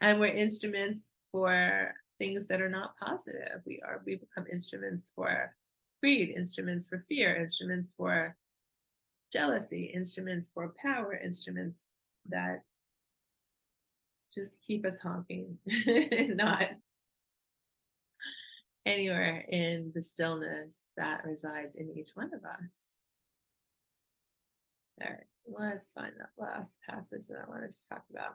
And 0.00 0.18
we're 0.18 0.26
instruments 0.26 1.10
for 1.30 1.94
things 2.18 2.46
that 2.46 2.60
are 2.60 2.68
not 2.68 2.96
positive. 2.98 3.62
We 3.66 3.82
are 3.84 4.02
we 4.06 4.16
become 4.16 4.46
instruments 4.50 5.10
for 5.14 5.54
greed, 6.02 6.34
instruments 6.36 6.88
for 6.88 6.98
fear, 6.98 7.34
instruments 7.36 7.94
for 7.96 8.36
jealousy, 9.32 9.84
instruments 9.94 10.50
for 10.52 10.74
power, 10.82 11.14
instruments 11.14 11.88
that 12.28 12.62
just 14.34 14.60
keep 14.66 14.84
us 14.84 14.98
honking, 14.98 15.58
not 16.34 16.70
anywhere 18.84 19.44
in 19.48 19.92
the 19.94 20.02
stillness 20.02 20.88
that 20.96 21.24
resides 21.24 21.76
in 21.76 21.90
each 21.96 22.10
one 22.14 22.32
of 22.34 22.44
us. 22.44 22.96
All 25.00 25.10
right, 25.10 25.24
let's 25.46 25.90
find 25.90 26.12
that 26.18 26.30
last 26.36 26.78
passage 26.88 27.28
that 27.28 27.38
I 27.46 27.48
wanted 27.48 27.70
to 27.70 27.88
talk 27.88 28.02
about, 28.10 28.34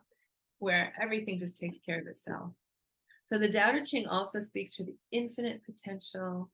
where 0.59 0.93
everything 0.99 1.37
just 1.37 1.57
takes 1.57 1.79
care 1.85 1.99
of 1.99 2.07
itself. 2.07 2.53
So 3.31 3.37
the 3.37 3.51
Tao 3.51 3.73
Te 3.73 3.83
Ching 3.83 4.07
also 4.07 4.39
speaks 4.39 4.75
to 4.75 4.85
the 4.85 4.95
infinite 5.11 5.61
potential 5.65 6.49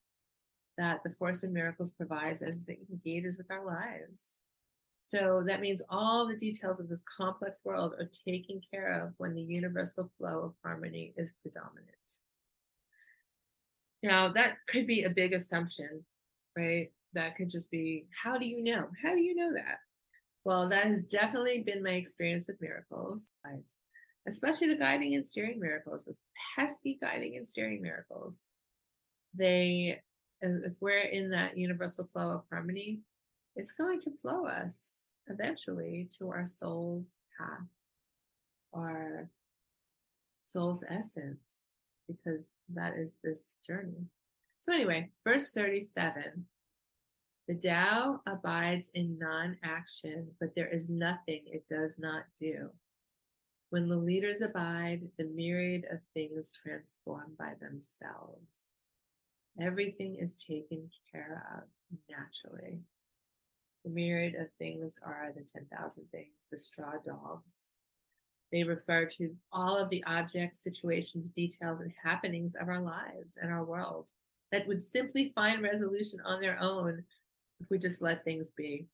that 0.78 1.04
the 1.04 1.12
Force 1.12 1.44
of 1.44 1.52
Miracles 1.52 1.92
provides 1.92 2.42
as 2.42 2.70
it 2.70 2.80
engages 2.90 3.38
with 3.38 3.52
our 3.52 3.66
lives. 3.66 4.40
So 4.98 5.44
that 5.46 5.62
means 5.62 5.82
all 5.90 6.26
the 6.26 6.36
details 6.36 6.80
of 6.80 6.88
this 6.88 7.04
complex 7.04 7.64
world 7.66 7.94
are 8.00 8.10
taken 8.26 8.62
care 8.72 9.02
of 9.02 9.14
when 9.18 9.36
the 9.36 9.42
universal 9.42 10.10
flow 10.18 10.40
of 10.40 10.54
harmony 10.64 11.14
is 11.18 11.34
predominant. 11.42 11.90
Now, 14.02 14.30
that 14.30 14.58
could 14.68 14.88
be 14.88 15.04
a 15.04 15.10
big 15.10 15.34
assumption, 15.34 16.06
right? 16.58 16.92
That 17.14 17.36
could 17.36 17.50
just 17.50 17.70
be, 17.70 18.06
how 18.24 18.38
do 18.38 18.46
you 18.46 18.64
know? 18.64 18.88
How 19.02 19.14
do 19.14 19.22
you 19.22 19.36
know 19.36 19.54
that? 19.54 19.80
Well, 20.46 20.68
that 20.70 20.88
has 20.88 21.06
definitely 21.06 21.62
been 21.62 21.84
my 21.84 21.92
experience 21.92 22.48
with 22.48 22.62
miracles, 22.62 23.30
especially 24.28 24.68
the 24.68 24.78
guiding 24.78 25.16
and 25.16 25.26
steering 25.26 25.60
miracles, 25.60 26.06
those 26.06 26.22
pesky 26.56 26.98
guiding 27.02 27.38
and 27.38 27.48
steering 27.48 27.82
miracles. 27.82 28.48
They 29.34 30.02
if 30.44 30.74
we're 30.82 31.00
in 31.00 31.30
that 31.32 31.58
universal 31.58 32.06
flow 32.12 32.32
of 32.32 32.44
harmony, 32.50 33.00
it's 33.56 33.72
going 33.72 34.00
to 34.00 34.12
flow 34.12 34.46
us 34.46 35.10
eventually 35.28 36.08
to 36.18 36.30
our 36.30 36.46
soul's 36.46 37.16
path, 37.38 37.68
our 38.74 39.30
soul's 40.44 40.84
essence, 40.90 41.76
because 42.08 42.48
that 42.74 42.94
is 42.98 43.18
this 43.24 43.58
journey. 43.66 44.08
So, 44.60 44.74
anyway, 44.74 45.10
verse 45.24 45.54
37 45.54 46.46
the 47.48 47.56
Tao 47.56 48.22
abides 48.26 48.90
in 48.94 49.20
non 49.20 49.58
action, 49.64 50.32
but 50.40 50.56
there 50.56 50.70
is 50.70 50.90
nothing 50.90 51.42
it 51.46 51.68
does 51.68 52.00
not 52.00 52.24
do. 52.40 52.70
When 53.70 53.90
the 53.90 53.98
leaders 53.98 54.40
abide, 54.40 55.10
the 55.18 55.26
myriad 55.26 55.86
of 55.92 56.00
things 56.14 56.54
transform 56.54 57.34
by 57.38 57.54
themselves. 57.60 58.73
Everything 59.62 60.16
is 60.16 60.36
taken 60.36 60.90
care 61.12 61.44
of 61.56 61.64
naturally. 62.10 62.82
The 63.84 63.92
myriad 63.92 64.36
of 64.36 64.48
things 64.58 64.98
are 65.06 65.32
the 65.36 65.44
10,000 65.44 66.04
things, 66.12 66.48
the 66.50 66.58
straw 66.58 66.94
dogs. 67.06 67.76
They 68.52 68.64
refer 68.64 69.06
to 69.06 69.36
all 69.52 69.78
of 69.78 69.90
the 69.90 70.04
objects, 70.06 70.60
situations, 70.60 71.32
details, 71.32 71.82
and 71.82 71.92
happenings 72.04 72.56
of 72.56 72.70
our 72.70 72.82
lives 72.82 73.38
and 73.42 73.52
our 73.52 73.64
world 73.64 74.12
that 74.52 74.68
would 74.68 74.82
simply 74.82 75.32
find 75.34 75.64
resolution 75.64 76.20
on 76.24 76.40
their 76.40 76.58
own 76.62 77.04
if 77.60 77.70
we 77.70 77.78
just 77.78 78.02
let 78.02 78.24
things 78.24 78.52
be. 78.52 78.86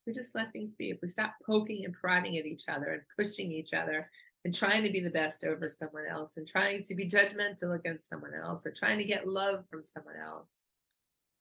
If 0.00 0.06
we 0.06 0.12
just 0.12 0.34
let 0.34 0.52
things 0.52 0.74
be. 0.74 0.90
If 0.90 0.98
we 1.02 1.08
stop 1.08 1.34
poking 1.44 1.84
and 1.84 1.94
prodding 1.94 2.38
at 2.38 2.46
each 2.46 2.68
other 2.68 2.92
and 2.92 3.02
pushing 3.18 3.50
each 3.50 3.74
other 3.74 4.08
and 4.46 4.54
trying 4.54 4.84
to 4.84 4.92
be 4.92 5.00
the 5.00 5.10
best 5.10 5.44
over 5.44 5.68
someone 5.68 6.04
else 6.08 6.36
and 6.36 6.46
trying 6.46 6.80
to 6.80 6.94
be 6.94 7.10
judgmental 7.10 7.74
against 7.74 8.08
someone 8.08 8.30
else 8.32 8.64
or 8.64 8.70
trying 8.70 8.96
to 8.96 9.02
get 9.02 9.26
love 9.26 9.66
from 9.68 9.82
someone 9.82 10.14
else, 10.14 10.66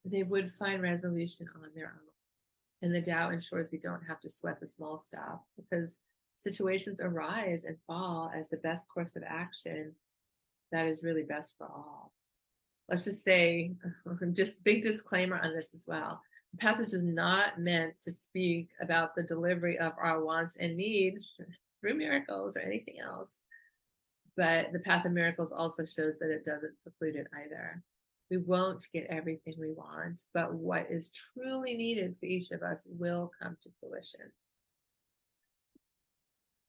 they 0.03 0.23
would 0.23 0.51
find 0.51 0.81
resolution 0.81 1.47
on 1.53 1.69
their 1.75 1.85
own. 1.85 2.09
And 2.81 2.95
the 2.95 3.03
Tao 3.03 3.29
ensures 3.29 3.69
we 3.71 3.77
don't 3.77 4.01
have 4.07 4.19
to 4.21 4.29
sweat 4.31 4.59
the 4.59 4.65
small 4.65 4.97
stuff 4.97 5.41
because 5.55 5.99
situations 6.37 6.99
arise 6.99 7.63
and 7.65 7.77
fall 7.85 8.31
as 8.33 8.49
the 8.49 8.57
best 8.57 8.89
course 8.89 9.15
of 9.15 9.21
action 9.21 9.93
that 10.71 10.87
is 10.87 11.03
really 11.03 11.21
best 11.21 11.59
for 11.59 11.65
all. 11.65 12.11
Let's 12.89 13.03
just 13.03 13.23
say, 13.23 13.73
just 14.33 14.63
big 14.63 14.81
disclaimer 14.81 15.39
on 15.43 15.53
this 15.53 15.75
as 15.75 15.85
well. 15.87 16.23
The 16.53 16.57
passage 16.57 16.93
is 16.93 17.05
not 17.05 17.59
meant 17.59 17.99
to 17.99 18.11
speak 18.11 18.69
about 18.81 19.13
the 19.13 19.21
delivery 19.21 19.77
of 19.77 19.93
our 19.99 20.23
wants 20.23 20.55
and 20.55 20.75
needs 20.75 21.39
through 21.85 21.97
miracles 21.97 22.57
or 22.57 22.61
anything 22.61 22.95
else. 22.99 23.39
But 24.37 24.73
the 24.73 24.79
path 24.79 25.05
of 25.05 25.11
miracles 25.11 25.51
also 25.51 25.85
shows 25.85 26.17
that 26.19 26.31
it 26.31 26.43
doesn't 26.43 26.73
preclude 26.83 27.15
it 27.15 27.27
either. 27.43 27.81
We 28.29 28.37
won't 28.37 28.85
get 28.91 29.07
everything 29.09 29.53
we 29.59 29.71
want, 29.71 30.21
but 30.33 30.53
what 30.53 30.87
is 30.89 31.11
truly 31.11 31.75
needed 31.75 32.17
for 32.19 32.25
each 32.25 32.51
of 32.51 32.63
us 32.63 32.87
will 32.89 33.31
come 33.41 33.55
to 33.61 33.69
fruition. 33.79 34.31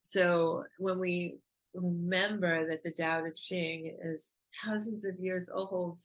So 0.02 0.64
when 0.78 0.98
we 1.00 1.38
remember 1.74 2.68
that 2.68 2.84
the 2.84 2.92
Tao 2.92 3.22
Te 3.24 3.30
Ching 3.34 3.96
is 4.02 4.34
thousands 4.64 5.04
of 5.04 5.18
years 5.18 5.50
old, 5.52 5.98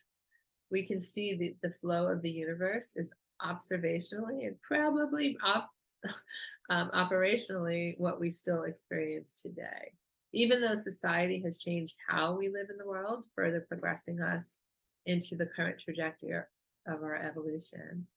we 0.71 0.85
can 0.85 1.01
see 1.01 1.35
the, 1.35 1.55
the 1.61 1.75
flow 1.75 2.07
of 2.07 2.21
the 2.21 2.31
universe 2.31 2.93
is 2.95 3.13
observationally 3.43 4.47
and 4.47 4.55
probably 4.61 5.37
op- 5.43 5.69
um, 6.69 6.89
operationally 6.93 7.95
what 7.97 8.19
we 8.19 8.29
still 8.29 8.63
experience 8.63 9.35
today. 9.41 9.91
Even 10.33 10.61
though 10.61 10.75
society 10.75 11.41
has 11.43 11.59
changed 11.59 11.95
how 12.07 12.35
we 12.35 12.47
live 12.47 12.67
in 12.69 12.77
the 12.77 12.87
world, 12.87 13.25
further 13.35 13.65
progressing 13.67 14.21
us 14.21 14.57
into 15.05 15.35
the 15.35 15.45
current 15.45 15.79
trajectory 15.79 16.39
of 16.87 17.03
our 17.03 17.15
evolution. 17.15 18.07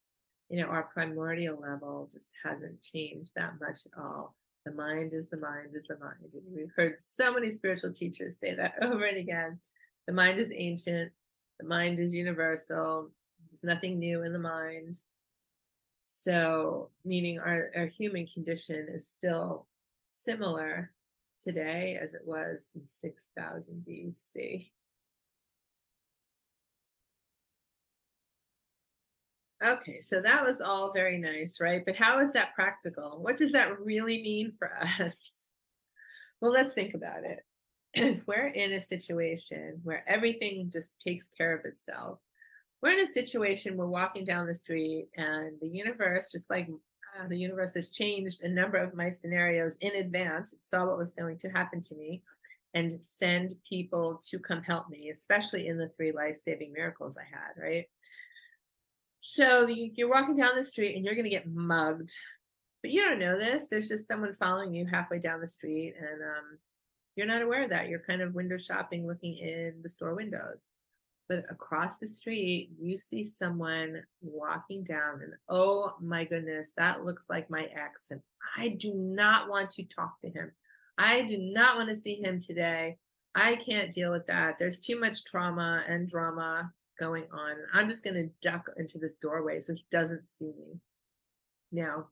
You 0.50 0.62
know, 0.62 0.68
our 0.68 0.84
primordial 0.84 1.58
level 1.60 2.08
just 2.12 2.30
hasn't 2.44 2.80
changed 2.82 3.32
that 3.36 3.54
much 3.60 3.78
at 3.86 4.00
all. 4.00 4.36
The 4.64 4.72
mind 4.72 5.12
is 5.12 5.28
the 5.28 5.36
mind 5.36 5.74
is 5.74 5.86
the 5.88 5.98
mind. 5.98 6.32
We've 6.54 6.72
heard 6.76 6.96
so 6.98 7.32
many 7.34 7.50
spiritual 7.50 7.92
teachers 7.92 8.38
say 8.38 8.54
that 8.54 8.74
over 8.82 9.04
and 9.04 9.18
again. 9.18 9.58
The 10.06 10.12
mind 10.12 10.38
is 10.38 10.52
ancient, 10.54 11.12
the 11.58 11.66
mind 11.66 11.98
is 11.98 12.14
universal, 12.14 13.10
there's 13.50 13.64
nothing 13.64 13.98
new 13.98 14.22
in 14.22 14.32
the 14.32 14.38
mind. 14.38 14.98
So, 15.94 16.90
meaning 17.04 17.38
our, 17.38 17.70
our 17.76 17.86
human 17.86 18.26
condition 18.26 18.88
is 18.92 19.06
still 19.06 19.66
similar 20.04 20.92
today 21.38 21.98
as 22.00 22.14
it 22.14 22.22
was 22.24 22.70
in 22.74 22.86
6000 22.86 23.84
BC. 23.88 24.70
Okay, 29.64 30.00
so 30.00 30.20
that 30.20 30.44
was 30.44 30.60
all 30.60 30.92
very 30.92 31.16
nice, 31.16 31.58
right? 31.60 31.82
But 31.86 31.96
how 31.96 32.18
is 32.18 32.32
that 32.32 32.54
practical? 32.54 33.18
What 33.22 33.38
does 33.38 33.52
that 33.52 33.80
really 33.80 34.22
mean 34.22 34.52
for 34.58 34.70
us? 35.00 35.48
Well, 36.40 36.52
let's 36.52 36.74
think 36.74 36.92
about 36.92 37.24
it. 37.24 37.40
If 37.94 38.20
we're 38.26 38.48
in 38.48 38.72
a 38.72 38.80
situation 38.80 39.80
where 39.82 40.04
everything 40.06 40.68
just 40.70 41.00
takes 41.00 41.28
care 41.28 41.56
of 41.56 41.64
itself, 41.64 42.18
we're 42.84 42.90
in 42.90 43.00
a 43.00 43.06
situation 43.06 43.78
we're 43.78 43.86
walking 43.86 44.26
down 44.26 44.46
the 44.46 44.54
street 44.54 45.08
and 45.16 45.52
the 45.62 45.68
universe, 45.68 46.30
just 46.30 46.50
like 46.50 46.68
uh, 47.18 47.26
the 47.28 47.38
universe 47.38 47.72
has 47.72 47.88
changed 47.88 48.42
a 48.42 48.48
number 48.48 48.76
of 48.76 48.94
my 48.94 49.08
scenarios 49.08 49.78
in 49.80 49.94
advance, 49.96 50.52
it 50.52 50.62
saw 50.62 50.86
what 50.86 50.98
was 50.98 51.12
going 51.12 51.38
to 51.38 51.48
happen 51.48 51.80
to 51.80 51.94
me 51.96 52.20
and 52.74 53.02
send 53.02 53.54
people 53.66 54.20
to 54.28 54.38
come 54.38 54.62
help 54.62 54.90
me, 54.90 55.08
especially 55.08 55.68
in 55.68 55.78
the 55.78 55.88
three 55.96 56.12
life 56.12 56.36
saving 56.36 56.74
miracles 56.74 57.16
I 57.16 57.24
had, 57.24 57.58
right? 57.58 57.86
So 59.20 59.66
you're 59.66 60.10
walking 60.10 60.34
down 60.34 60.54
the 60.54 60.64
street 60.64 60.94
and 60.94 61.06
you're 61.06 61.14
going 61.14 61.24
to 61.24 61.30
get 61.30 61.48
mugged, 61.48 62.14
but 62.82 62.90
you 62.90 63.00
don't 63.00 63.18
know 63.18 63.38
this. 63.38 63.68
There's 63.70 63.88
just 63.88 64.06
someone 64.06 64.34
following 64.34 64.74
you 64.74 64.84
halfway 64.84 65.20
down 65.20 65.40
the 65.40 65.48
street, 65.48 65.94
and 65.98 66.22
um, 66.22 66.58
you're 67.16 67.26
not 67.26 67.40
aware 67.40 67.62
of 67.62 67.70
that. 67.70 67.88
You're 67.88 68.00
kind 68.00 68.20
of 68.20 68.34
window 68.34 68.58
shopping, 68.58 69.06
looking 69.06 69.38
in 69.38 69.80
the 69.82 69.88
store 69.88 70.14
windows. 70.14 70.68
But 71.28 71.46
across 71.48 71.98
the 71.98 72.06
street, 72.06 72.70
you 72.78 72.98
see 72.98 73.24
someone 73.24 74.02
walking 74.20 74.84
down, 74.84 75.22
and 75.22 75.32
oh 75.48 75.94
my 76.00 76.24
goodness, 76.24 76.72
that 76.76 77.04
looks 77.04 77.30
like 77.30 77.48
my 77.48 77.64
ex. 77.74 78.10
And 78.10 78.20
I 78.56 78.68
do 78.68 78.92
not 78.94 79.48
want 79.48 79.70
to 79.72 79.84
talk 79.84 80.20
to 80.20 80.28
him. 80.28 80.52
I 80.98 81.22
do 81.22 81.38
not 81.38 81.76
want 81.76 81.88
to 81.88 81.96
see 81.96 82.22
him 82.22 82.38
today. 82.38 82.98
I 83.34 83.56
can't 83.56 83.90
deal 83.90 84.12
with 84.12 84.26
that. 84.26 84.58
There's 84.58 84.80
too 84.80 85.00
much 85.00 85.24
trauma 85.24 85.82
and 85.88 86.08
drama 86.08 86.70
going 87.00 87.24
on. 87.32 87.56
I'm 87.72 87.88
just 87.88 88.04
going 88.04 88.16
to 88.16 88.30
duck 88.48 88.70
into 88.76 88.98
this 88.98 89.14
doorway 89.14 89.60
so 89.60 89.74
he 89.74 89.84
doesn't 89.90 90.26
see 90.26 90.52
me. 90.58 90.78
Now, 91.72 92.08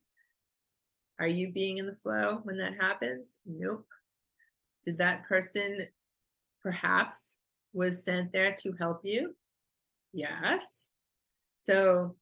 are 1.21 1.29
you 1.29 1.53
being 1.53 1.79
in 1.79 1.87
the 1.87 1.95
flow 1.95 2.41
when 2.43 2.59
that 2.59 2.75
happens? 2.81 3.37
Nope. 3.47 3.87
Did 4.85 4.99
that 4.99 5.25
person 5.29 5.87
perhaps 6.63 7.37
was 7.73 8.05
sent 8.05 8.33
there 8.33 8.55
to 8.61 8.73
help 8.79 9.01
you? 9.05 9.35
Yes. 10.13 10.91
So 11.59 12.17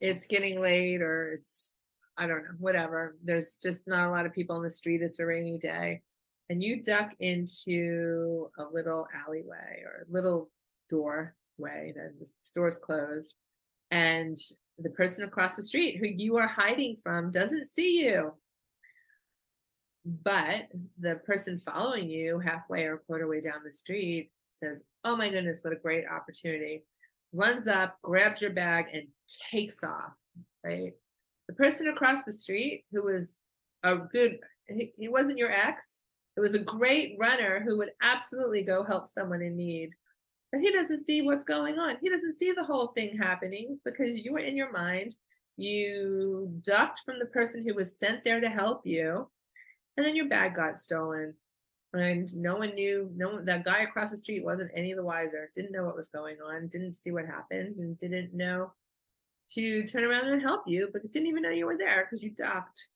it's 0.00 0.26
getting 0.26 0.60
late 0.60 1.02
or 1.02 1.32
it's 1.32 1.74
I 2.18 2.26
don't 2.26 2.44
know, 2.44 2.50
whatever. 2.58 3.16
There's 3.22 3.56
just 3.56 3.86
not 3.86 4.08
a 4.08 4.10
lot 4.10 4.26
of 4.26 4.32
people 4.32 4.56
on 4.56 4.62
the 4.62 4.70
street. 4.70 5.02
It's 5.02 5.20
a 5.20 5.26
rainy 5.26 5.58
day. 5.58 6.02
And 6.48 6.62
you 6.62 6.82
duck 6.82 7.14
into 7.20 8.48
a 8.58 8.64
little 8.72 9.06
alleyway 9.26 9.82
or 9.84 10.06
a 10.08 10.12
little 10.12 10.50
door 10.88 11.34
way, 11.58 11.92
then 11.96 12.14
the 12.18 12.30
store's 12.42 12.78
closed, 12.78 13.34
and 13.90 14.38
the 14.78 14.90
person 14.90 15.24
across 15.24 15.56
the 15.56 15.62
street 15.62 15.96
who 15.96 16.06
you 16.06 16.36
are 16.36 16.46
hiding 16.46 16.96
from 17.02 17.32
doesn't 17.32 17.66
see 17.66 18.04
you. 18.04 18.32
But 20.04 20.68
the 21.00 21.16
person 21.16 21.58
following 21.58 22.08
you 22.08 22.38
halfway 22.38 22.84
or 22.84 22.94
a 22.94 22.98
quarter 22.98 23.26
way 23.26 23.40
down 23.40 23.64
the 23.64 23.72
street 23.72 24.30
says, 24.58 24.84
Oh 25.04 25.16
my 25.16 25.28
goodness, 25.28 25.60
what 25.62 25.72
a 25.72 25.76
great 25.76 26.04
opportunity. 26.06 26.84
Runs 27.32 27.66
up, 27.66 27.98
grabs 28.02 28.40
your 28.40 28.52
bag, 28.52 28.86
and 28.92 29.06
takes 29.50 29.82
off, 29.84 30.12
right? 30.64 30.92
The 31.48 31.54
person 31.54 31.88
across 31.88 32.24
the 32.24 32.32
street 32.32 32.84
who 32.92 33.04
was 33.04 33.36
a 33.82 33.96
good, 33.96 34.38
he, 34.68 34.92
he 34.96 35.08
wasn't 35.08 35.38
your 35.38 35.50
ex, 35.50 36.00
it 36.36 36.40
was 36.40 36.54
a 36.54 36.60
great 36.60 37.16
runner 37.18 37.60
who 37.60 37.78
would 37.78 37.92
absolutely 38.02 38.62
go 38.62 38.84
help 38.84 39.06
someone 39.06 39.42
in 39.42 39.56
need 39.56 39.90
but 40.52 40.60
he 40.60 40.72
doesn't 40.72 41.04
see 41.04 41.22
what's 41.22 41.44
going 41.44 41.78
on. 41.78 41.96
He 42.00 42.08
doesn't 42.08 42.38
see 42.38 42.52
the 42.52 42.64
whole 42.64 42.88
thing 42.88 43.16
happening 43.16 43.78
because 43.84 44.18
you 44.18 44.32
were 44.32 44.38
in 44.38 44.56
your 44.56 44.72
mind. 44.72 45.14
You 45.56 46.50
ducked 46.62 47.00
from 47.04 47.18
the 47.18 47.26
person 47.26 47.66
who 47.66 47.74
was 47.74 47.98
sent 47.98 48.24
there 48.24 48.40
to 48.40 48.48
help 48.48 48.86
you, 48.86 49.28
and 49.96 50.06
then 50.06 50.14
your 50.14 50.28
bag 50.28 50.54
got 50.54 50.78
stolen. 50.78 51.34
And 51.96 52.34
no 52.36 52.56
one 52.56 52.74
knew, 52.74 53.10
no 53.14 53.30
one, 53.30 53.44
that 53.46 53.64
guy 53.64 53.80
across 53.80 54.10
the 54.10 54.16
street 54.16 54.44
wasn't 54.44 54.70
any 54.74 54.92
the 54.94 55.02
wiser, 55.02 55.50
didn't 55.54 55.72
know 55.72 55.84
what 55.84 55.96
was 55.96 56.08
going 56.08 56.36
on, 56.44 56.68
didn't 56.68 56.94
see 56.94 57.10
what 57.10 57.26
happened, 57.26 57.76
and 57.78 57.98
didn't 57.98 58.34
know 58.34 58.72
to 59.48 59.84
turn 59.84 60.04
around 60.04 60.28
and 60.28 60.42
help 60.42 60.64
you, 60.66 60.88
but 60.92 61.10
didn't 61.10 61.28
even 61.28 61.42
know 61.42 61.50
you 61.50 61.66
were 61.66 61.78
there 61.78 62.04
because 62.04 62.22
you 62.22 62.30
ducked. 62.30 62.88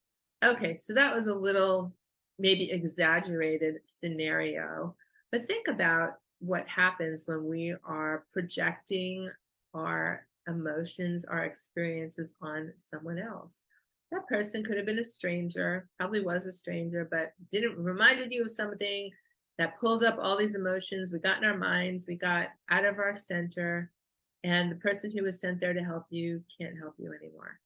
Okay, 0.45 0.79
so 0.79 0.95
that 0.95 1.15
was 1.15 1.27
a 1.27 1.35
little 1.35 1.93
maybe 2.39 2.71
exaggerated 2.71 3.81
scenario. 3.85 4.97
But 5.31 5.45
think 5.45 5.69
about 5.69 6.15
what 6.41 6.67
happens 6.67 7.25
when 7.27 7.45
we 7.45 7.75
are 7.85 8.25
projecting 8.33 9.31
our 9.75 10.27
emotions, 10.49 11.25
our 11.25 11.45
experiences 11.45 12.35
on 12.41 12.73
someone 12.77 13.19
else. 13.19 13.63
That 14.11 14.27
person 14.29 14.65
could 14.65 14.77
have 14.77 14.87
been 14.87 14.99
a 14.99 15.05
stranger, 15.05 15.89
probably 15.99 16.25
was 16.25 16.47
a 16.47 16.53
stranger, 16.53 17.07
but 17.11 17.33
didn't 17.51 17.77
reminded 17.77 18.33
you 18.33 18.45
of 18.45 18.51
something 18.51 19.11
that 19.59 19.79
pulled 19.79 20.03
up 20.03 20.19
all 20.19 20.37
these 20.37 20.55
emotions. 20.55 21.13
We 21.13 21.19
got 21.21 21.43
in 21.43 21.49
our 21.49 21.57
minds, 21.57 22.07
we 22.09 22.17
got 22.17 22.49
out 22.71 22.85
of 22.85 22.99
our 22.99 23.15
center, 23.15 23.91
and 24.43 24.71
the 24.71 24.77
person 24.77 25.11
who 25.11 25.23
was 25.23 25.41
sent 25.41 25.61
there 25.61 25.75
to 25.75 25.85
help 25.85 26.07
you 26.11 26.43
can't 26.59 26.79
help 26.79 26.95
you 26.99 27.13
anymore. 27.13 27.61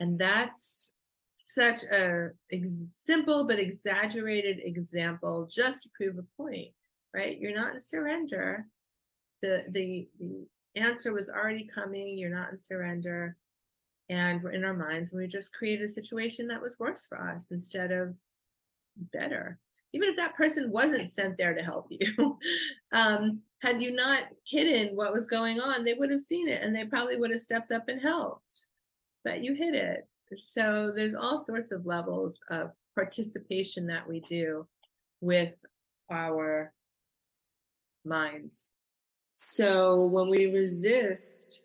And 0.00 0.18
that's 0.18 0.94
such 1.36 1.82
a 1.84 2.30
ex- 2.50 2.86
simple 2.92 3.46
but 3.46 3.58
exaggerated 3.58 4.60
example 4.64 5.48
just 5.52 5.82
to 5.82 5.90
prove 5.96 6.16
a 6.18 6.42
point 6.42 6.68
right? 7.14 7.38
You're 7.38 7.54
not 7.54 7.72
in 7.72 7.80
surrender. 7.80 8.66
The 9.40 9.64
the 9.70 10.08
the 10.18 10.46
answer 10.74 11.14
was 11.14 11.30
already 11.30 11.64
coming. 11.64 12.18
You're 12.18 12.34
not 12.34 12.50
in 12.50 12.58
surrender. 12.58 13.36
And 14.10 14.42
we're 14.42 14.52
in 14.52 14.64
our 14.64 14.74
minds 14.74 15.12
and 15.12 15.20
we 15.20 15.26
just 15.26 15.54
created 15.54 15.86
a 15.86 15.92
situation 15.92 16.46
that 16.48 16.60
was 16.60 16.78
worse 16.78 17.06
for 17.06 17.18
us 17.18 17.50
instead 17.50 17.90
of 17.90 18.16
better. 19.12 19.58
Even 19.92 20.08
if 20.08 20.16
that 20.16 20.36
person 20.36 20.70
wasn't 20.70 21.10
sent 21.10 21.38
there 21.38 21.54
to 21.54 21.62
help 21.62 21.86
you, 21.88 22.38
um, 22.92 23.40
had 23.60 23.80
you 23.80 23.92
not 23.92 24.24
hidden 24.46 24.94
what 24.94 25.12
was 25.12 25.26
going 25.26 25.60
on, 25.60 25.84
they 25.84 25.94
would 25.94 26.10
have 26.10 26.20
seen 26.20 26.48
it 26.48 26.62
and 26.62 26.74
they 26.74 26.84
probably 26.84 27.18
would 27.18 27.30
have 27.30 27.40
stepped 27.40 27.72
up 27.72 27.88
and 27.88 28.00
helped. 28.00 28.66
But 29.24 29.42
you 29.42 29.54
hid 29.54 29.74
it. 29.74 30.06
So 30.36 30.92
there's 30.94 31.14
all 31.14 31.38
sorts 31.38 31.72
of 31.72 31.86
levels 31.86 32.40
of 32.50 32.72
participation 32.94 33.86
that 33.86 34.06
we 34.06 34.20
do 34.20 34.66
with 35.20 35.54
our 36.10 36.72
minds. 38.04 38.70
So 39.36 40.06
when 40.06 40.28
we 40.28 40.52
resist 40.52 41.63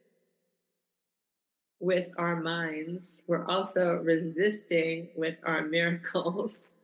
with 1.80 2.12
our 2.18 2.36
minds, 2.36 3.24
we're 3.28 3.46
also 3.46 4.02
resisting 4.04 5.10
with 5.16 5.36
our 5.44 5.62
miracles. 5.66 6.78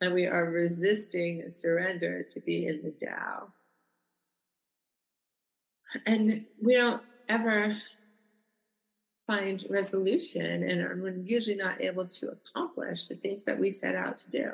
And 0.00 0.12
we 0.12 0.26
are 0.26 0.50
resisting 0.50 1.48
surrender 1.48 2.22
to 2.30 2.40
be 2.40 2.66
in 2.66 2.82
the 2.82 2.90
Tao. 2.90 3.48
And 6.04 6.44
we 6.62 6.74
don't 6.74 7.02
ever 7.28 7.76
find 9.26 9.64
resolution 9.70 10.62
and 10.64 11.02
we're 11.02 11.16
usually 11.16 11.56
not 11.56 11.80
able 11.80 12.06
to 12.06 12.28
accomplish 12.28 13.06
the 13.06 13.14
things 13.14 13.44
that 13.44 13.58
we 13.58 13.70
set 13.70 13.94
out 13.94 14.16
to 14.18 14.30
do. 14.30 14.50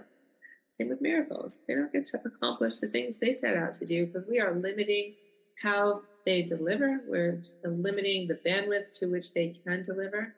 Same 0.70 0.88
with 0.88 1.00
miracles. 1.00 1.60
They 1.66 1.74
don't 1.74 1.92
get 1.92 2.06
to 2.06 2.20
accomplish 2.24 2.76
the 2.76 2.86
things 2.86 3.18
they 3.18 3.32
set 3.32 3.56
out 3.56 3.72
to 3.74 3.84
do 3.84 4.06
because 4.06 4.28
we 4.28 4.38
are 4.40 4.54
limiting 4.54 5.14
how 5.60 6.02
they 6.24 6.42
deliver. 6.42 7.00
We're 7.06 7.40
limiting 7.64 8.28
the 8.28 8.36
bandwidth 8.46 8.92
to 9.00 9.06
which 9.06 9.32
they 9.32 9.56
can 9.66 9.82
deliver. 9.82 10.34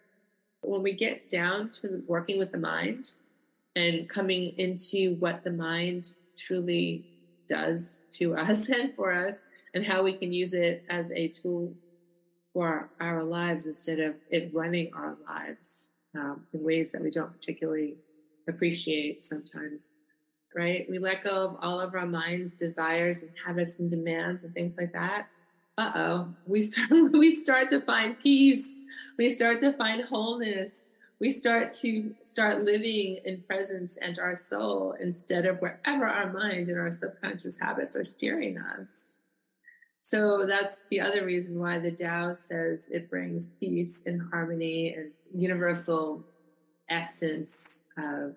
When 0.62 0.82
we 0.82 0.92
get 0.92 1.28
down 1.28 1.70
to 1.80 2.02
working 2.06 2.38
with 2.38 2.52
the 2.52 2.58
mind 2.58 3.10
and 3.74 4.08
coming 4.08 4.54
into 4.58 5.16
what 5.16 5.42
the 5.42 5.50
mind 5.50 6.14
truly 6.36 7.04
does 7.48 8.04
to 8.12 8.34
us 8.36 8.68
and 8.68 8.94
for 8.94 9.12
us, 9.12 9.44
and 9.74 9.84
how 9.84 10.02
we 10.02 10.12
can 10.12 10.32
use 10.32 10.52
it 10.52 10.84
as 10.90 11.10
a 11.12 11.28
tool 11.28 11.72
for 12.52 12.90
our 13.00 13.24
lives 13.24 13.66
instead 13.66 13.98
of 13.98 14.14
it 14.30 14.52
running 14.52 14.92
our 14.94 15.16
lives 15.26 15.92
um, 16.14 16.46
in 16.52 16.62
ways 16.62 16.92
that 16.92 17.00
we 17.00 17.10
don't 17.10 17.32
particularly 17.32 17.96
appreciate 18.46 19.22
sometimes 19.22 19.92
right? 20.54 20.86
We 20.88 20.98
let 20.98 21.24
go 21.24 21.46
of 21.46 21.56
all 21.60 21.80
of 21.80 21.94
our 21.94 22.06
mind's 22.06 22.52
desires 22.52 23.22
and 23.22 23.30
habits 23.44 23.78
and 23.78 23.90
demands 23.90 24.44
and 24.44 24.54
things 24.54 24.76
like 24.76 24.92
that. 24.92 25.28
Uh 25.82 25.92
oh, 25.96 26.34
we 26.46 26.62
start 26.62 26.90
we 27.12 27.34
start 27.34 27.68
to 27.70 27.80
find 27.80 28.18
peace. 28.18 28.82
We 29.18 29.28
start 29.28 29.60
to 29.60 29.72
find 29.72 30.04
wholeness. 30.04 30.86
We 31.20 31.30
start 31.30 31.72
to 31.82 32.14
start 32.22 32.62
living 32.62 33.20
in 33.24 33.42
presence 33.42 33.96
and 33.96 34.18
our 34.18 34.34
soul 34.34 34.96
instead 35.00 35.46
of 35.46 35.58
wherever 35.58 36.04
our 36.04 36.32
mind 36.32 36.68
and 36.68 36.78
our 36.78 36.90
subconscious 36.90 37.60
habits 37.60 37.94
are 37.94 38.04
steering 38.04 38.58
us. 38.58 39.20
So 40.02 40.46
that's 40.46 40.78
the 40.90 41.00
other 41.00 41.24
reason 41.24 41.60
why 41.60 41.78
the 41.78 41.92
Tao 41.92 42.32
says 42.32 42.88
it 42.90 43.08
brings 43.08 43.50
peace 43.50 44.02
and 44.04 44.20
harmony 44.32 44.94
and 44.94 45.12
universal 45.32 46.24
essence 46.88 47.84
of 47.96 48.34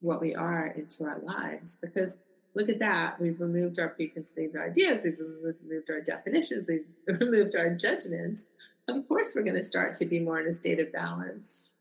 what 0.00 0.20
we 0.20 0.34
are 0.34 0.66
into 0.68 1.04
our 1.04 1.18
lives. 1.18 1.76
Because 1.80 2.22
look 2.54 2.68
at 2.68 2.78
that, 2.80 3.20
we've 3.20 3.40
removed 3.40 3.78
our 3.78 3.88
preconceived 3.88 4.56
ideas, 4.56 5.02
we've 5.02 5.18
removed 5.18 5.90
our 5.90 6.00
definitions, 6.00 6.68
we've 6.68 6.84
removed 7.20 7.54
our 7.56 7.70
judgments. 7.70 8.48
Of 8.88 9.06
course, 9.08 9.32
we're 9.34 9.42
going 9.42 9.56
to 9.56 9.62
start 9.62 9.94
to 9.94 10.06
be 10.06 10.20
more 10.20 10.40
in 10.40 10.46
a 10.46 10.52
state 10.52 10.80
of 10.80 10.92
balance. 10.92 11.76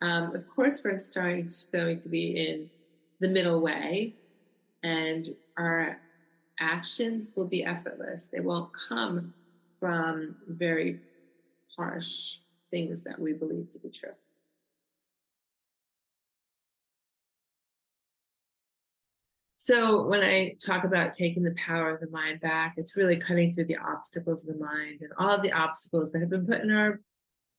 Um, 0.00 0.34
of 0.34 0.46
course, 0.46 0.82
we're 0.84 0.96
starting 0.96 1.46
to, 1.46 1.54
going 1.72 1.98
to 2.00 2.08
be 2.08 2.48
in 2.48 2.70
the 3.20 3.28
middle 3.28 3.62
way, 3.62 4.14
and 4.82 5.34
our 5.56 5.98
actions 6.60 7.32
will 7.36 7.46
be 7.46 7.64
effortless. 7.64 8.28
They 8.28 8.40
won't 8.40 8.70
come 8.72 9.34
from 9.78 10.36
very 10.46 11.00
harsh 11.76 12.36
things 12.70 13.02
that 13.04 13.18
we 13.18 13.32
believe 13.32 13.68
to 13.70 13.78
be 13.78 13.90
true. 13.90 14.12
So, 19.64 20.02
when 20.08 20.24
I 20.24 20.56
talk 20.60 20.82
about 20.82 21.12
taking 21.12 21.44
the 21.44 21.54
power 21.54 21.94
of 21.94 22.00
the 22.00 22.10
mind 22.10 22.40
back, 22.40 22.74
it's 22.76 22.96
really 22.96 23.16
cutting 23.16 23.52
through 23.52 23.66
the 23.66 23.76
obstacles 23.76 24.42
of 24.42 24.48
the 24.48 24.64
mind 24.64 25.02
and 25.02 25.12
all 25.16 25.40
the 25.40 25.52
obstacles 25.52 26.10
that 26.10 26.18
have 26.18 26.30
been 26.30 26.48
put 26.48 26.62
in 26.62 26.72
our 26.72 27.00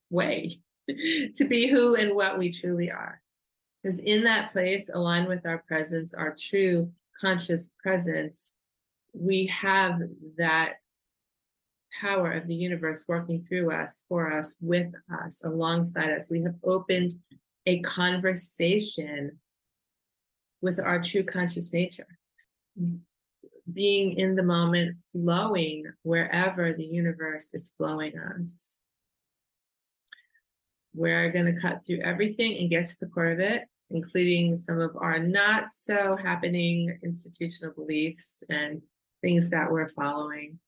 way 0.10 0.60
to 0.90 1.46
be 1.48 1.70
who 1.70 1.96
and 1.96 2.14
what 2.14 2.38
we 2.38 2.52
truly 2.52 2.92
are. 2.92 3.22
Because 3.82 4.00
in 4.00 4.26
that 4.26 4.52
place, 4.52 4.90
aligned 4.94 5.30
with 5.30 5.46
our 5.46 5.60
presence, 5.60 6.14
our 6.14 6.36
true 6.38 6.92
conscious 7.22 7.70
presence, 7.82 8.52
we 9.14 9.46
have 9.46 10.02
that 10.38 10.74
power 12.02 12.34
of 12.34 12.50
the 12.50 12.56
universe 12.56 13.06
working 13.08 13.46
through 13.46 13.72
us, 13.72 14.04
for 14.10 14.30
us, 14.30 14.56
with 14.60 14.92
us, 15.24 15.42
alongside 15.46 16.12
us. 16.12 16.30
We 16.30 16.42
have 16.42 16.56
opened 16.66 17.14
a 17.66 17.80
conversation 17.80 19.40
with 20.64 20.80
our 20.80 21.02
true 21.02 21.24
conscious 21.24 21.74
nature. 21.74 22.08
Being 23.72 24.18
in 24.18 24.36
the 24.36 24.44
moment, 24.44 24.98
flowing 25.12 25.84
wherever 26.04 26.74
the 26.74 26.86
universe 26.86 27.54
is 27.54 27.74
flowing 27.78 28.14
us. 28.18 28.80
We're 30.96 31.32
going 31.32 31.54
to 31.54 31.62
cut 31.62 31.86
through 31.86 32.00
everything 32.00 32.58
and 32.58 32.70
get 32.70 32.88
to 32.88 32.96
the 33.02 33.08
core 33.08 33.32
of 33.32 33.40
it, 33.40 33.64
including 33.92 34.56
some 34.56 34.80
of 34.80 34.92
our 34.96 35.20
not 35.20 35.66
so 35.74 36.16
happening 36.16 36.98
institutional 37.04 37.74
beliefs 37.74 38.42
and 38.50 38.82
things 39.22 39.50
that 39.50 39.70
we're 39.70 39.90
following. 39.90 40.60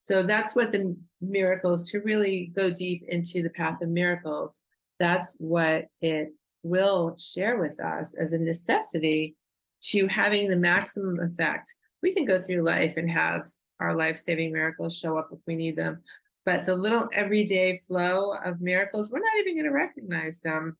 So 0.00 0.22
that's 0.22 0.54
what 0.54 0.70
the 0.70 0.96
miracles, 1.22 1.90
to 1.90 2.00
really 2.00 2.52
go 2.54 2.70
deep 2.70 3.04
into 3.08 3.42
the 3.42 3.50
path 3.50 3.80
of 3.80 3.88
miracles, 3.88 4.60
that's 4.98 5.34
what 5.38 5.86
it 6.02 6.34
will 6.62 7.16
share 7.16 7.58
with 7.58 7.80
us 7.80 8.14
as 8.14 8.32
a 8.32 8.38
necessity 8.38 9.36
to 9.82 10.06
having 10.06 10.48
the 10.48 10.56
maximum 10.56 11.20
effect. 11.20 11.74
We 12.02 12.14
can 12.14 12.24
go 12.24 12.40
through 12.40 12.62
life 12.62 12.96
and 12.96 13.10
have 13.10 13.48
our 13.78 13.94
life 13.94 14.18
saving 14.18 14.52
miracles 14.52 14.96
show 14.96 15.18
up 15.18 15.30
if 15.32 15.38
we 15.46 15.56
need 15.56 15.76
them. 15.76 16.02
But 16.44 16.64
the 16.64 16.74
little 16.74 17.08
everyday 17.12 17.78
flow 17.86 18.34
of 18.44 18.60
miracles, 18.60 19.10
we're 19.10 19.20
not 19.20 19.38
even 19.40 19.54
going 19.54 19.66
to 19.66 19.70
recognize 19.70 20.40
them 20.40 20.76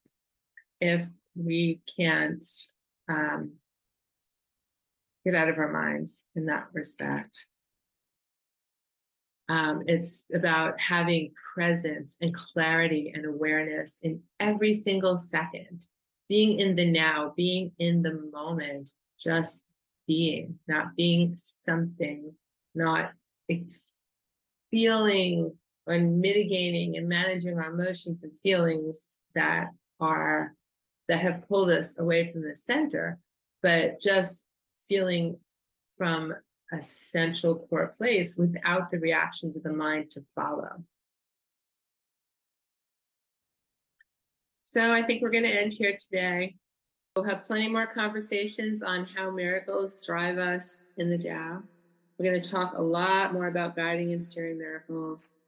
if 0.81 1.07
we 1.35 1.81
can't 1.97 2.45
um, 3.09 3.53
get 5.25 5.35
out 5.35 5.49
of 5.49 5.59
our 5.59 5.71
minds 5.71 6.25
in 6.35 6.47
that 6.47 6.69
respect. 6.73 7.47
Um, 9.51 9.83
it's 9.89 10.29
about 10.33 10.79
having 10.79 11.33
presence 11.55 12.17
and 12.21 12.33
clarity 12.33 13.11
and 13.13 13.27
awareness 13.27 13.99
in 14.01 14.21
every 14.39 14.73
single 14.73 15.19
second, 15.19 15.87
being 16.29 16.61
in 16.61 16.77
the 16.77 16.89
now, 16.89 17.35
being 17.37 17.73
in 17.81 18.03
the 18.03 18.31
moment, 18.33 18.93
just 19.19 19.65
being, 20.07 20.61
not 20.69 20.95
being 20.95 21.35
something, 21.37 22.33
not 22.77 23.11
feeling 24.71 25.53
or 25.85 25.99
mitigating 25.99 26.97
and 26.97 27.09
managing 27.09 27.59
our 27.59 27.73
emotions 27.73 28.23
and 28.23 28.39
feelings 28.39 29.19
that 29.35 29.71
are 29.99 30.55
that 31.09 31.19
have 31.19 31.49
pulled 31.49 31.71
us 31.71 31.99
away 31.99 32.31
from 32.31 32.43
the 32.43 32.55
center, 32.55 33.19
but 33.65 33.99
just 33.99 34.47
feeling 34.89 35.37
from 35.99 36.33
a 36.73 36.81
central 36.81 37.67
core 37.69 37.95
place 37.97 38.37
without 38.37 38.91
the 38.91 38.99
reactions 38.99 39.57
of 39.57 39.63
the 39.63 39.73
mind 39.73 40.11
to 40.11 40.25
follow. 40.35 40.85
So 44.63 44.93
I 44.93 45.03
think 45.03 45.21
we're 45.21 45.31
going 45.31 45.45
to 45.45 45.51
end 45.51 45.73
here 45.73 45.97
today. 45.99 46.55
We'll 47.17 47.25
have 47.25 47.43
plenty 47.43 47.69
more 47.69 47.89
conversations 47.89 48.85
on 48.85 49.05
how 49.05 49.31
miracles 49.31 50.01
drive 50.07 50.39
us 50.39 50.87
in 50.97 51.11
the 51.11 51.19
Tao. 51.19 51.63
We're 52.17 52.31
going 52.31 52.41
to 52.41 52.51
talk 52.51 52.75
a 52.77 52.83
lot 52.83 53.33
more 53.33 53.49
about 53.49 53.75
guiding 53.75 54.13
and 54.13 54.23
steering 54.23 54.59
miracles 54.59 55.39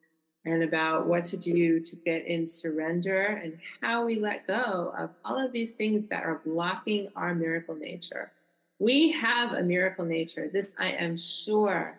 and 0.44 0.64
about 0.64 1.06
what 1.06 1.24
to 1.26 1.36
do 1.36 1.78
to 1.78 1.96
get 1.96 2.26
in 2.26 2.44
surrender 2.44 3.40
and 3.44 3.58
how 3.80 4.04
we 4.04 4.18
let 4.18 4.48
go 4.48 4.92
of 4.98 5.10
all 5.24 5.38
of 5.38 5.52
these 5.52 5.74
things 5.74 6.08
that 6.08 6.24
are 6.24 6.40
blocking 6.44 7.08
our 7.14 7.32
miracle 7.32 7.76
nature. 7.76 8.32
We 8.78 9.12
have 9.12 9.52
a 9.52 9.62
miracle 9.62 10.04
nature. 10.04 10.48
This 10.52 10.74
I 10.78 10.90
am 10.92 11.16
sure. 11.16 11.98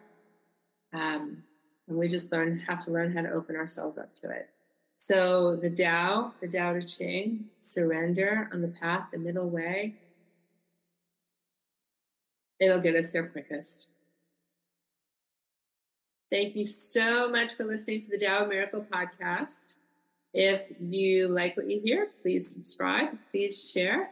Um, 0.94 1.44
and 1.88 1.98
we 1.98 2.08
just 2.08 2.32
learn 2.32 2.60
have 2.60 2.80
to 2.86 2.92
learn 2.92 3.16
how 3.16 3.22
to 3.22 3.32
open 3.32 3.56
ourselves 3.56 3.98
up 3.98 4.14
to 4.16 4.30
it. 4.30 4.50
So 4.96 5.56
the 5.56 5.70
Tao, 5.70 6.34
the 6.42 6.48
Tao 6.48 6.74
Te 6.74 6.86
Ching, 6.86 7.46
surrender 7.60 8.50
on 8.54 8.62
the 8.62 8.70
path, 8.70 9.08
the 9.12 9.20
middle 9.20 9.50
way. 9.50 9.96
It'll 12.60 12.82
get 12.82 12.96
us 12.96 13.12
there 13.12 13.28
quickest. 13.28 13.90
Thank 16.32 16.56
you 16.56 16.64
so 16.64 17.30
much 17.30 17.54
for 17.54 17.64
listening 17.66 18.02
to 18.02 18.10
the 18.10 18.18
Tao 18.18 18.46
Miracle 18.46 18.86
podcast. 18.92 19.74
If 20.34 20.72
you 20.80 21.28
like 21.28 21.56
what 21.58 21.70
you 21.70 21.80
hear, 21.80 22.08
please 22.22 22.50
subscribe, 22.50 23.10
please 23.32 23.70
share 23.72 24.10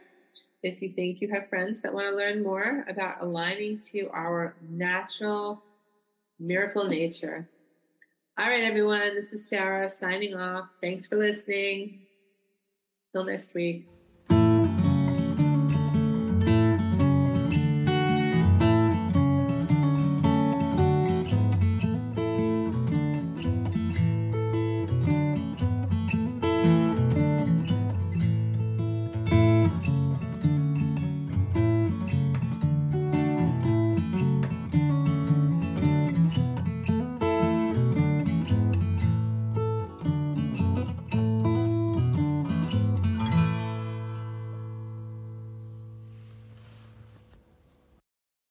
if 0.62 0.80
you 0.80 0.90
think 0.90 1.20
you 1.20 1.28
have 1.28 1.48
friends 1.48 1.80
that 1.80 1.92
want 1.92 2.06
to 2.08 2.14
learn 2.14 2.42
more 2.42 2.84
about 2.88 3.16
aligning 3.20 3.78
to 3.78 4.08
our 4.10 4.54
natural 4.68 5.62
miracle 6.38 6.86
nature. 6.86 7.48
All 8.38 8.48
right, 8.48 8.64
everyone, 8.64 9.14
this 9.14 9.32
is 9.32 9.48
Sarah 9.48 9.88
signing 9.88 10.34
off. 10.34 10.68
Thanks 10.80 11.06
for 11.06 11.16
listening. 11.16 12.00
Till 13.12 13.24
next 13.24 13.54
week. 13.54 13.88